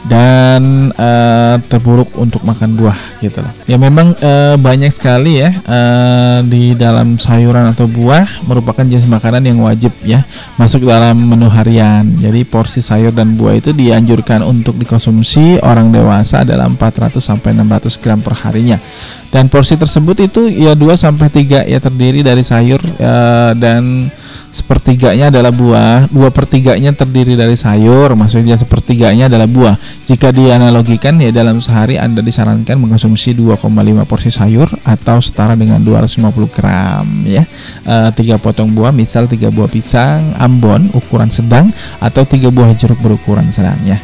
dan 0.10 0.89
uh, 0.97 1.62
terburuk 1.70 2.10
untuk 2.18 2.41
makan 2.41 2.74
buah 2.74 2.97
gitu 3.22 3.45
loh. 3.45 3.53
Ya 3.70 3.78
memang 3.78 4.18
uh, 4.18 4.57
banyak 4.57 4.89
sekali 4.89 5.38
ya 5.38 5.53
uh, 5.70 6.41
di 6.41 6.74
dalam 6.74 7.22
sayuran 7.22 7.70
atau 7.70 7.86
buah 7.86 8.26
merupakan 8.49 8.82
jenis 8.82 9.05
makanan 9.05 9.45
yang 9.45 9.62
wajib 9.62 9.93
ya 10.01 10.26
masuk 10.57 10.89
dalam 10.89 11.14
menu 11.14 11.45
harian. 11.45 12.10
Jadi 12.18 12.41
porsi 12.41 12.82
sayur 12.82 13.14
dan 13.14 13.38
buah 13.38 13.62
itu 13.62 13.70
dianjurkan 13.70 14.41
untuk 14.41 14.82
dikonsumsi 14.82 15.62
orang 15.62 15.93
dewasa 15.93 16.41
dalam 16.41 16.74
400 16.74 17.22
sampai 17.22 17.53
600 17.53 18.01
gram 18.01 18.20
per 18.20 18.34
harinya. 18.41 18.82
Dan 19.30 19.45
porsi 19.45 19.78
tersebut 19.78 20.26
itu 20.26 20.49
ya 20.49 20.74
2 20.74 20.97
sampai 20.97 21.30
3 21.30 21.70
ya 21.70 21.78
terdiri 21.78 22.26
dari 22.26 22.41
sayur 22.41 22.82
uh, 22.82 23.53
dan 23.53 24.10
sepertiganya 24.50 25.30
adalah 25.30 25.54
buah, 25.54 26.10
dua 26.10 26.34
pertiganya 26.34 26.89
terdiri 26.89 27.38
dari 27.38 27.54
sayur, 27.54 28.18
maksudnya 28.18 28.58
sepertiganya 28.58 29.30
adalah 29.30 29.45
buah. 29.45 29.76
Jika 30.10 30.34
dianalogikan 30.34 31.22
ya 31.22 31.30
dalam 31.30 31.62
sehari 31.62 32.02
Anda 32.02 32.26
disarankan 32.26 32.82
mengkonsumsi 32.82 33.38
2,5 33.38 33.70
porsi 34.10 34.34
sayur 34.34 34.66
atau 34.82 35.22
setara 35.22 35.54
dengan 35.54 35.78
250 35.86 36.50
gram 36.50 37.06
ya. 37.30 37.45
E, 37.86 37.95
tiga 38.18 38.41
potong 38.41 38.74
buah, 38.74 38.89
misal 38.89 39.30
tiga 39.30 39.54
buah 39.54 39.70
pisang 39.70 40.34
Ambon 40.41 40.89
ukuran 40.97 41.30
sedang 41.30 41.70
atau 42.02 42.26
tiga 42.26 42.50
buah 42.50 42.74
jeruk 42.74 42.97
berukuran 43.06 43.54
sedang 43.54 43.78
ya. 43.86 44.02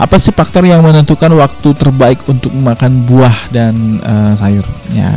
Apa 0.00 0.16
sih 0.16 0.32
faktor 0.32 0.64
yang 0.64 0.80
menentukan 0.80 1.28
waktu 1.36 1.76
terbaik 1.76 2.24
untuk 2.30 2.54
memakan 2.54 3.04
buah 3.04 3.50
dan 3.50 3.98
e, 3.98 4.14
sayur? 4.38 4.64
Ya, 4.94 5.10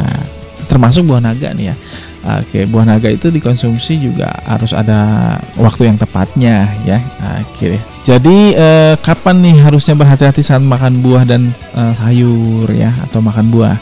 termasuk 0.66 1.06
buah 1.06 1.22
naga 1.22 1.54
nih 1.54 1.72
ya 1.72 1.78
Oke, 2.24 2.64
buah 2.64 2.88
naga 2.88 3.12
itu 3.12 3.28
dikonsumsi 3.28 4.00
juga 4.00 4.32
harus 4.48 4.72
ada 4.72 5.36
waktu 5.60 5.92
yang 5.92 6.00
tepatnya 6.00 6.72
ya. 6.88 7.04
Oke. 7.44 7.76
Jadi 8.08 8.56
eh, 8.56 8.96
kapan 9.04 9.44
nih 9.44 9.60
harusnya 9.60 9.92
berhati-hati 9.92 10.40
saat 10.40 10.64
makan 10.64 11.04
buah 11.04 11.28
dan 11.28 11.52
eh, 11.52 11.94
sayur 12.00 12.72
ya 12.72 12.96
atau 13.04 13.20
makan 13.20 13.52
buah? 13.52 13.76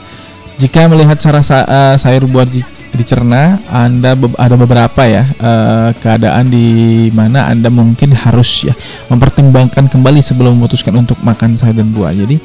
Jika 0.62 0.86
melihat 0.86 1.18
cara 1.18 1.42
sa 1.42 1.66
uh, 1.66 1.96
sayur 1.98 2.30
buah 2.30 2.46
di 2.46 2.62
dicerna, 2.94 3.58
Anda 3.66 4.14
be 4.14 4.30
ada 4.38 4.54
beberapa 4.54 5.02
ya 5.10 5.26
uh, 5.42 5.90
keadaan 5.98 6.54
di 6.54 7.10
mana 7.10 7.50
Anda 7.50 7.74
mungkin 7.74 8.14
harus 8.14 8.70
ya 8.70 8.78
mempertimbangkan 9.10 9.90
kembali 9.90 10.22
sebelum 10.22 10.54
memutuskan 10.54 10.94
untuk 11.02 11.18
makan 11.26 11.58
sayur 11.58 11.82
dan 11.82 11.90
buah. 11.90 12.14
Jadi 12.14 12.38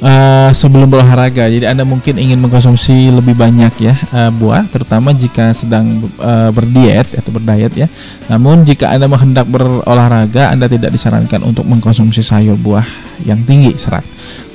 uh, 0.00 0.50
sebelum 0.52 0.88
berolahraga. 0.88 1.46
Jadi 1.48 1.64
Anda 1.68 1.84
mungkin 1.86 2.16
ingin 2.16 2.40
mengkonsumsi 2.40 3.12
lebih 3.12 3.36
banyak 3.36 3.72
ya 3.80 3.94
uh, 4.12 4.30
buah, 4.32 4.66
terutama 4.68 5.14
jika 5.14 5.52
sedang 5.52 6.08
uh, 6.20 6.50
berdiet 6.50 7.06
atau 7.14 7.30
berdiet 7.30 7.72
ya. 7.76 7.88
Namun 8.28 8.64
jika 8.66 8.90
Anda 8.90 9.06
hendak 9.06 9.46
berolahraga, 9.48 10.52
Anda 10.52 10.66
tidak 10.66 10.92
disarankan 10.96 11.44
untuk 11.46 11.64
mengkonsumsi 11.68 12.24
sayur 12.24 12.56
buah 12.56 12.84
yang 13.24 13.40
tinggi 13.44 13.76
serat. 13.76 14.04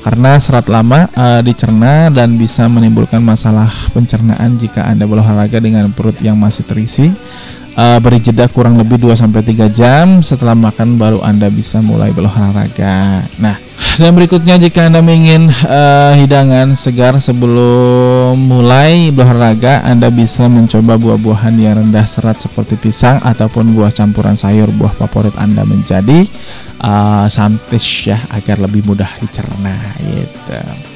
Karena 0.06 0.38
serat 0.38 0.70
lama 0.70 1.10
uh, 1.18 1.42
dicerna 1.42 2.14
dan 2.14 2.38
bisa 2.38 2.70
menimbulkan 2.70 3.26
masalah 3.26 3.74
pencernaan 3.90 4.54
jika 4.62 4.86
Anda 4.86 5.10
berolahraga 5.10 5.58
dengan 5.58 5.90
perut 5.90 6.22
yang 6.22 6.38
masih 6.38 6.62
terisi 6.62 7.10
uh, 7.76 8.00
beri 8.00 8.20
jeda 8.24 8.48
kurang 8.50 8.80
lebih 8.80 8.98
2 8.98 9.14
sampai 9.16 9.44
3 9.44 9.70
jam 9.70 10.24
setelah 10.24 10.56
makan 10.56 10.96
baru 10.96 11.20
Anda 11.22 11.52
bisa 11.52 11.84
mulai 11.84 12.16
berolahraga. 12.16 13.28
Nah, 13.38 13.60
dan 14.00 14.12
berikutnya 14.16 14.60
jika 14.60 14.88
Anda 14.88 15.04
ingin 15.04 15.52
uh, 15.52 16.16
hidangan 16.16 16.76
segar 16.76 17.20
sebelum 17.20 18.40
mulai 18.40 19.12
berolahraga, 19.12 19.84
Anda 19.84 20.12
bisa 20.12 20.48
mencoba 20.48 20.96
buah-buahan 20.96 21.56
yang 21.60 21.80
rendah 21.84 22.08
serat 22.08 22.40
seperti 22.40 22.80
pisang 22.80 23.20
ataupun 23.24 23.76
buah 23.76 23.92
campuran 23.92 24.36
sayur 24.36 24.72
buah 24.72 24.96
favorit 24.96 25.36
Anda 25.36 25.68
menjadi 25.68 26.28
uh, 26.80 27.28
santis 27.28 27.84
ya 28.08 28.20
agar 28.32 28.64
lebih 28.64 28.88
mudah 28.88 29.12
dicerna 29.20 29.76
gitu. 30.00 30.95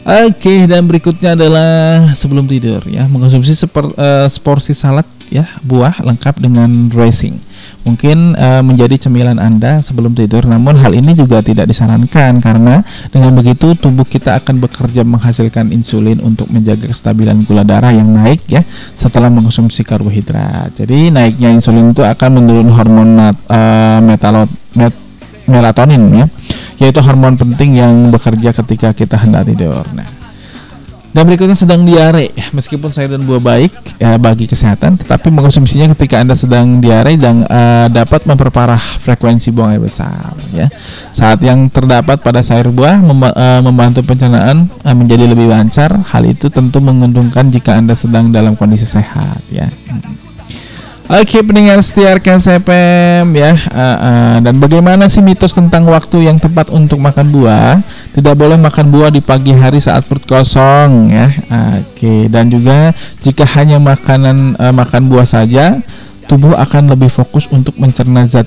Oke, 0.00 0.64
dan 0.64 0.88
berikutnya 0.88 1.36
adalah 1.36 2.08
sebelum 2.16 2.48
tidur 2.48 2.80
ya, 2.88 3.04
mengkonsumsi 3.04 3.52
seper, 3.52 3.84
uh, 4.00 4.24
seporsi 4.32 4.72
salad 4.72 5.04
ya, 5.28 5.44
buah 5.60 6.00
lengkap 6.00 6.40
dengan 6.40 6.88
dressing. 6.88 7.36
Mungkin 7.84 8.32
uh, 8.32 8.64
menjadi 8.64 8.96
cemilan 8.96 9.36
Anda 9.36 9.84
sebelum 9.84 10.16
tidur, 10.16 10.48
namun 10.48 10.80
hal 10.80 10.96
ini 10.96 11.12
juga 11.12 11.44
tidak 11.44 11.68
disarankan 11.68 12.40
karena 12.40 12.80
dengan 13.12 13.36
begitu 13.36 13.76
tubuh 13.76 14.08
kita 14.08 14.40
akan 14.40 14.64
bekerja 14.64 15.04
menghasilkan 15.04 15.68
insulin 15.68 16.16
untuk 16.24 16.48
menjaga 16.48 16.88
kestabilan 16.88 17.44
gula 17.44 17.60
darah 17.60 17.92
yang 17.92 18.08
naik 18.08 18.40
ya 18.48 18.64
setelah 18.96 19.28
mengkonsumsi 19.28 19.84
karbohidrat. 19.84 20.80
Jadi 20.80 21.12
naiknya 21.12 21.52
insulin 21.52 21.92
itu 21.92 22.00
akan 22.00 22.40
menurun 22.40 22.72
hormon 22.72 23.20
uh, 23.20 24.00
metalot 24.00 24.48
met, 24.72 24.96
melatonin 25.44 26.24
ya 26.24 26.26
yaitu 26.80 27.04
hormon 27.04 27.36
penting 27.36 27.76
yang 27.78 28.08
bekerja 28.08 28.56
ketika 28.56 28.96
kita 28.96 29.20
hendak 29.20 29.44
tidur. 29.46 29.84
Nah, 29.92 30.08
dan 31.10 31.26
berikutnya 31.26 31.58
sedang 31.58 31.82
diare, 31.82 32.30
meskipun 32.54 32.94
sayur 32.94 33.18
dan 33.18 33.26
buah 33.26 33.42
baik 33.42 33.98
ya, 33.98 34.14
bagi 34.14 34.46
kesehatan, 34.46 34.94
tetapi 34.94 35.34
mengkonsumsinya 35.34 35.90
ketika 35.98 36.22
anda 36.22 36.38
sedang 36.38 36.78
diare 36.78 37.18
dan 37.18 37.42
uh, 37.50 37.90
dapat 37.90 38.30
memperparah 38.30 38.78
frekuensi 38.78 39.50
buang 39.50 39.74
air 39.74 39.82
besar. 39.82 40.38
Ya, 40.54 40.70
saat 41.10 41.42
yang 41.42 41.66
terdapat 41.66 42.22
pada 42.22 42.46
sayur 42.46 42.70
buah 42.70 43.02
mem 43.02 43.26
uh, 43.26 43.58
membantu 43.58 44.06
pencernaan 44.06 44.70
uh, 44.86 44.94
menjadi 44.94 45.26
lebih 45.26 45.50
lancar. 45.50 45.98
Hal 46.14 46.30
itu 46.30 46.46
tentu 46.46 46.78
menguntungkan 46.78 47.50
jika 47.50 47.74
anda 47.74 47.98
sedang 47.98 48.30
dalam 48.30 48.54
kondisi 48.54 48.86
sehat. 48.86 49.42
Ya. 49.50 49.66
Hmm. 49.90 50.19
Oke 51.10 51.42
pendengar 51.42 51.82
setia 51.82 52.14
KSFM 52.22 53.26
ya. 53.34 53.50
Uh, 53.66 53.82
uh, 53.82 54.34
Dan 54.46 54.62
bagaimana 54.62 55.10
sih 55.10 55.18
mitos 55.18 55.50
tentang 55.50 55.82
waktu 55.90 56.30
yang 56.30 56.38
tepat 56.38 56.70
untuk 56.70 57.02
makan 57.02 57.34
buah? 57.34 57.82
Tidak 58.14 58.30
boleh 58.38 58.54
makan 58.54 58.94
buah 58.94 59.10
di 59.10 59.18
pagi 59.18 59.50
hari 59.50 59.82
saat 59.82 60.06
perut 60.06 60.22
kosong 60.22 61.10
ya. 61.10 61.26
Oke 61.82 62.30
dan 62.30 62.46
juga 62.46 62.94
jika 63.26 63.42
hanya 63.58 63.82
makanan 63.82 64.54
uh, 64.54 64.70
makan 64.70 65.10
buah 65.10 65.26
saja 65.26 65.82
Tubuh 66.30 66.54
akan 66.54 66.94
lebih 66.94 67.10
fokus 67.10 67.50
untuk 67.50 67.74
mencerna 67.74 68.22
zat 68.22 68.46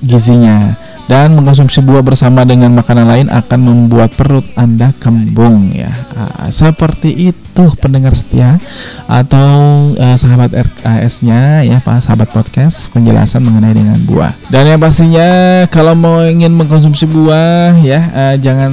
gizinya 0.00 0.76
dan 1.10 1.34
mengkonsumsi 1.34 1.82
buah 1.82 2.06
bersama 2.06 2.46
dengan 2.46 2.70
makanan 2.70 3.06
lain 3.10 3.26
akan 3.34 3.60
membuat 3.66 4.14
perut 4.14 4.46
Anda 4.54 4.94
kembung 5.02 5.74
ya. 5.74 5.90
Uh, 6.14 6.46
seperti 6.54 7.34
itu 7.34 7.64
pendengar 7.82 8.14
setia 8.14 8.62
atau 9.10 9.50
uh, 9.98 10.14
sahabat 10.14 10.54
RKS-nya 10.54 11.66
ya 11.66 11.82
Pak 11.82 12.06
sahabat 12.06 12.30
podcast 12.30 12.86
penjelasan 12.94 13.42
mengenai 13.42 13.74
dengan 13.74 13.98
buah. 14.06 14.38
Dan 14.54 14.70
yang 14.70 14.78
pastinya 14.78 15.66
kalau 15.66 15.98
mau 15.98 16.22
ingin 16.22 16.54
mengkonsumsi 16.54 17.10
buah 17.10 17.74
ya 17.82 18.00
uh, 18.14 18.34
jangan 18.38 18.72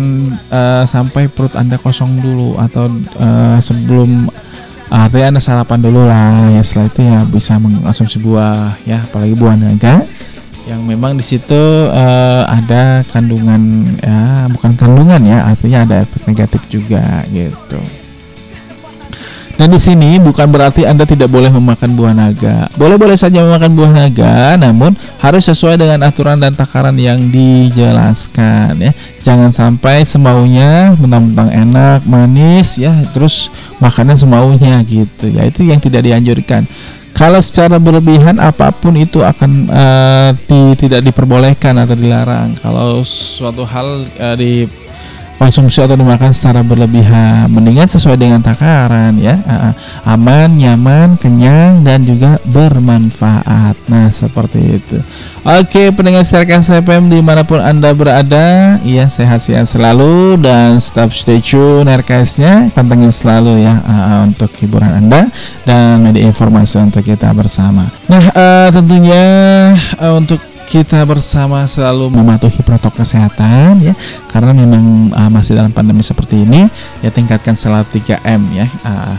uh, 0.53 0.85
sampai 0.85 1.33
perut 1.33 1.57
Anda 1.57 1.81
kosong 1.81 2.21
dulu 2.21 2.53
atau 2.61 2.85
uh, 3.17 3.57
sebelum 3.57 4.29
artinya 4.87 5.35
anda 5.35 5.41
sarapan 5.43 5.83
dulu 5.83 6.07
lah 6.07 6.47
ya 6.47 6.63
setelah 6.63 6.87
itu 6.87 7.01
ya 7.03 7.19
bisa 7.27 7.59
mengkonsumsi 7.59 8.23
buah 8.23 8.79
ya 8.87 9.03
apalagi 9.03 9.35
buah 9.35 9.59
naga 9.59 10.07
yang 10.67 10.83
memang 10.83 11.15
di 11.15 11.23
situ 11.23 11.61
uh, 11.87 12.43
ada 12.43 13.07
kandungan 13.15 13.95
ya 14.03 14.51
bukan 14.51 14.75
kandungan 14.75 15.23
ya 15.23 15.47
artinya 15.47 15.87
ada 15.87 15.95
efek 16.03 16.27
negatif 16.27 16.61
juga 16.67 17.23
gitu. 17.31 17.79
Dan 19.57 19.73
di 19.73 19.81
sini 19.81 20.21
bukan 20.21 20.53
berarti 20.53 20.85
Anda 20.85 21.01
tidak 21.01 21.33
boleh 21.33 21.49
memakan 21.49 21.97
buah 21.97 22.13
naga. 22.13 22.69
Boleh-boleh 22.77 23.17
saja 23.17 23.41
memakan 23.41 23.73
buah 23.73 23.89
naga, 23.89 24.53
namun 24.53 24.93
harus 25.17 25.49
sesuai 25.49 25.81
dengan 25.81 26.05
aturan 26.05 26.37
dan 26.37 26.53
takaran 26.53 26.93
yang 26.93 27.33
dijelaskan 27.33 28.77
ya. 28.77 28.93
Jangan 29.25 29.49
sampai 29.49 30.05
semaunya 30.05 30.93
mentang-mentang 30.93 31.49
enak, 31.49 32.05
manis 32.05 32.77
ya, 32.77 32.93
terus 33.17 33.49
makannya 33.81 34.13
semaunya 34.13 34.77
gitu. 34.85 35.25
Ya 35.33 35.49
itu 35.49 35.65
yang 35.65 35.81
tidak 35.81 36.05
dianjurkan 36.05 36.69
kalau 37.17 37.41
secara 37.41 37.81
berlebihan 37.81 38.37
apa 38.37 38.69
pun 38.69 38.93
itu 38.93 39.25
akan 39.25 39.65
uh, 39.73 40.29
di, 40.37 40.77
tidak 40.77 41.01
diperbolehkan 41.01 41.73
atau 41.81 41.97
dilarang. 41.97 42.53
Kalau 42.61 43.01
suatu 43.01 43.65
hal 43.65 44.05
uh, 44.21 44.35
di 44.37 44.69
konsumsi 45.37 45.79
atau 45.79 45.95
dimakan 45.95 46.33
secara 46.33 46.65
berlebihan. 46.65 47.47
Mendingan 47.47 47.87
sesuai 47.87 48.17
dengan 48.17 48.41
takaran 48.41 49.15
ya. 49.21 49.37
Aman 50.03 50.57
nyaman 50.57 51.15
kenyang 51.15 51.85
dan 51.85 52.03
juga 52.03 52.41
bermanfaat. 52.43 53.77
Nah 53.87 54.09
seperti 54.11 54.81
itu. 54.81 54.97
Oke 55.47 55.95
pendengar 55.95 56.27
setia 56.27 56.59
SFM 56.59 57.07
di 57.07 57.23
mana 57.23 57.47
pun 57.47 57.63
anda 57.63 57.95
berada 57.95 58.75
ya 58.83 59.07
sehat-sehat 59.07 59.69
selalu 59.69 60.35
dan 60.43 60.75
stop 60.83 61.15
stay 61.15 61.39
tune 61.39 61.87
RKS-nya 61.87 62.75
pantengin 62.75 63.13
selalu 63.13 63.63
ya 63.63 63.79
untuk 64.27 64.51
hiburan 64.59 65.05
anda 65.05 65.31
dan 65.63 66.03
media 66.03 66.27
informasi 66.27 66.83
untuk 66.83 67.05
kita 67.05 67.31
bersama. 67.31 67.87
Nah 68.11 68.23
uh, 68.35 68.67
tentunya 68.75 69.23
uh, 70.01 70.19
untuk 70.19 70.43
kita 70.67 70.99
bersama 71.07 71.63
selalu 71.63 72.11
mematuhi 72.11 72.59
protokol 72.59 73.07
kesehatan 73.07 73.79
ya 73.79 73.95
karena 74.31 74.51
memang 74.51 75.11
uh, 75.15 75.29
masih 75.31 75.55
dalam 75.55 75.71
pandemi 75.71 76.03
seperti 76.03 76.43
ini 76.43 76.67
ya 77.01 77.09
tingkatkan 77.09 77.55
selalu 77.55 77.87
3M 77.99 78.41
ya. 78.53 78.67
Uh, 78.83 79.15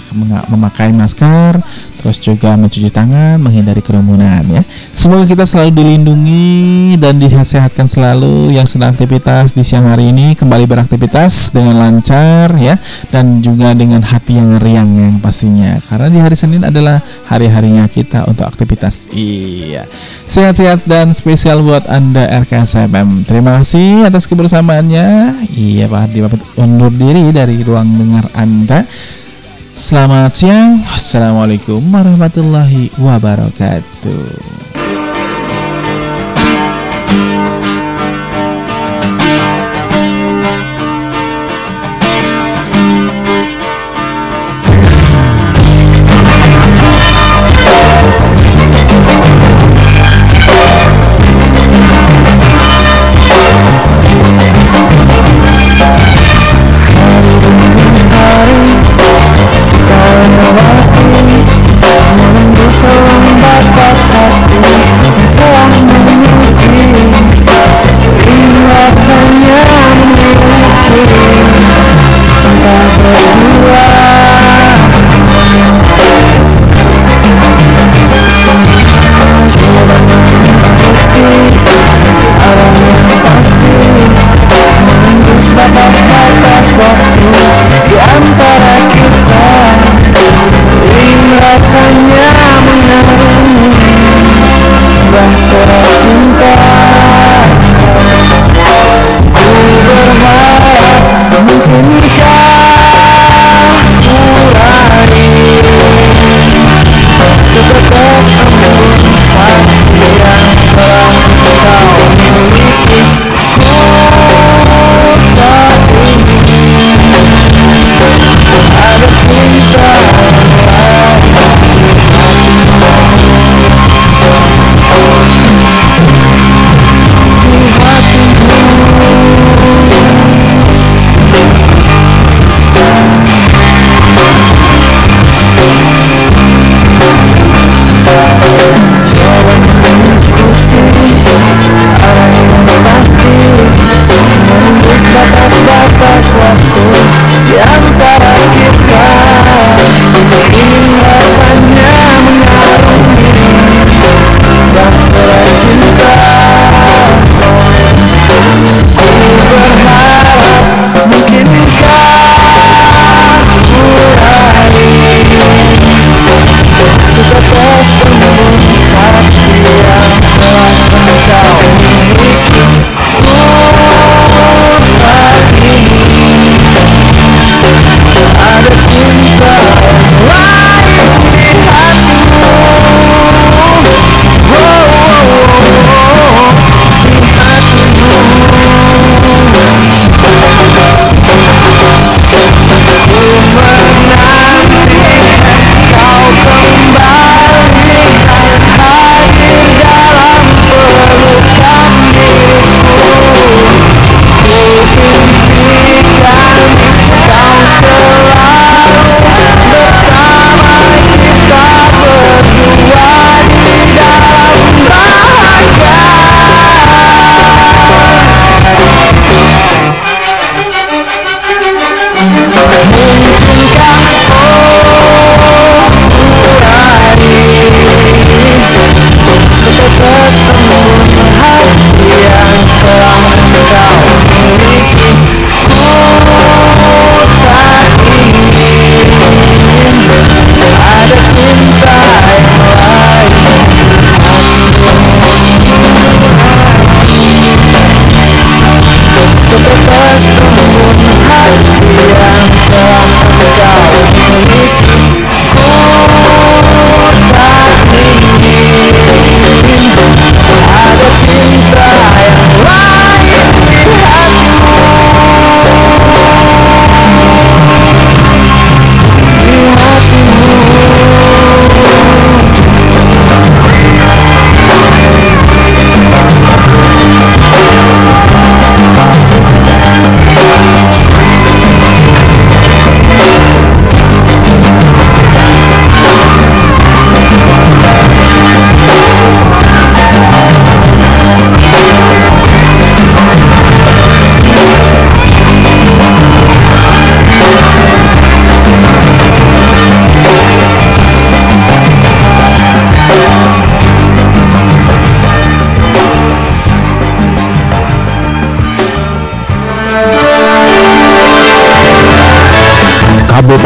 memakai 0.49 0.93
masker 0.93 1.61
terus 1.99 2.23
juga 2.23 2.55
mencuci 2.55 2.89
tangan 2.95 3.43
menghindari 3.43 3.83
kerumunan 3.83 4.47
ya. 4.47 4.63
Semoga 4.95 5.27
kita 5.27 5.45
selalu 5.45 5.75
dilindungi 5.75 6.95
dan 7.03 7.19
disehatkan 7.19 7.91
selalu 7.91 8.55
yang 8.55 8.65
sedang 8.71 8.95
aktivitas 8.95 9.53
di 9.53 9.67
siang 9.67 9.91
hari 9.91 10.15
ini. 10.15 10.39
Kembali 10.39 10.65
beraktivitas 10.65 11.51
dengan 11.51 11.83
lancar 11.83 12.55
ya 12.55 12.79
dan 13.11 13.43
juga 13.43 13.75
dengan 13.75 14.07
hati 14.07 14.39
yang 14.39 14.63
riang 14.63 14.91
yang 14.95 15.15
pastinya. 15.19 15.83
Karena 15.91 16.07
di 16.09 16.19
hari 16.23 16.37
Senin 16.39 16.63
adalah 16.63 17.03
hari-harinya 17.27 17.91
kita 17.91 18.31
untuk 18.31 18.47
aktivitas. 18.47 19.11
Iya. 19.11 19.91
Sehat-sehat 20.31 20.87
dan 20.87 21.11
spesial 21.11 21.67
buat 21.67 21.85
Anda 21.91 22.31
RKSFM. 22.47 23.27
Terima 23.27 23.59
kasih 23.59 24.07
atas 24.07 24.31
kebersamaannya. 24.31 24.98
Iya 25.55 25.91
Pak 25.91 26.01
Ardi 26.11 26.19
undur 26.59 26.93
diri 26.93 27.31
dari 27.35 27.63
ruang 27.63 27.99
dengar 27.99 28.31
Anda. 28.35 28.87
Selamat 29.75 30.35
siang. 30.35 30.83
Assalamualaikum 30.91 31.79
warahmatullahi 31.79 32.91
wabarakatuh. 32.99 34.68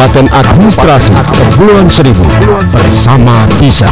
Kabupaten 0.03 0.27
Administrasi 0.35 1.15
Kepulauan 1.15 1.87
Seribu 1.87 2.27
bersama 2.75 3.39
Tisa. 3.55 3.87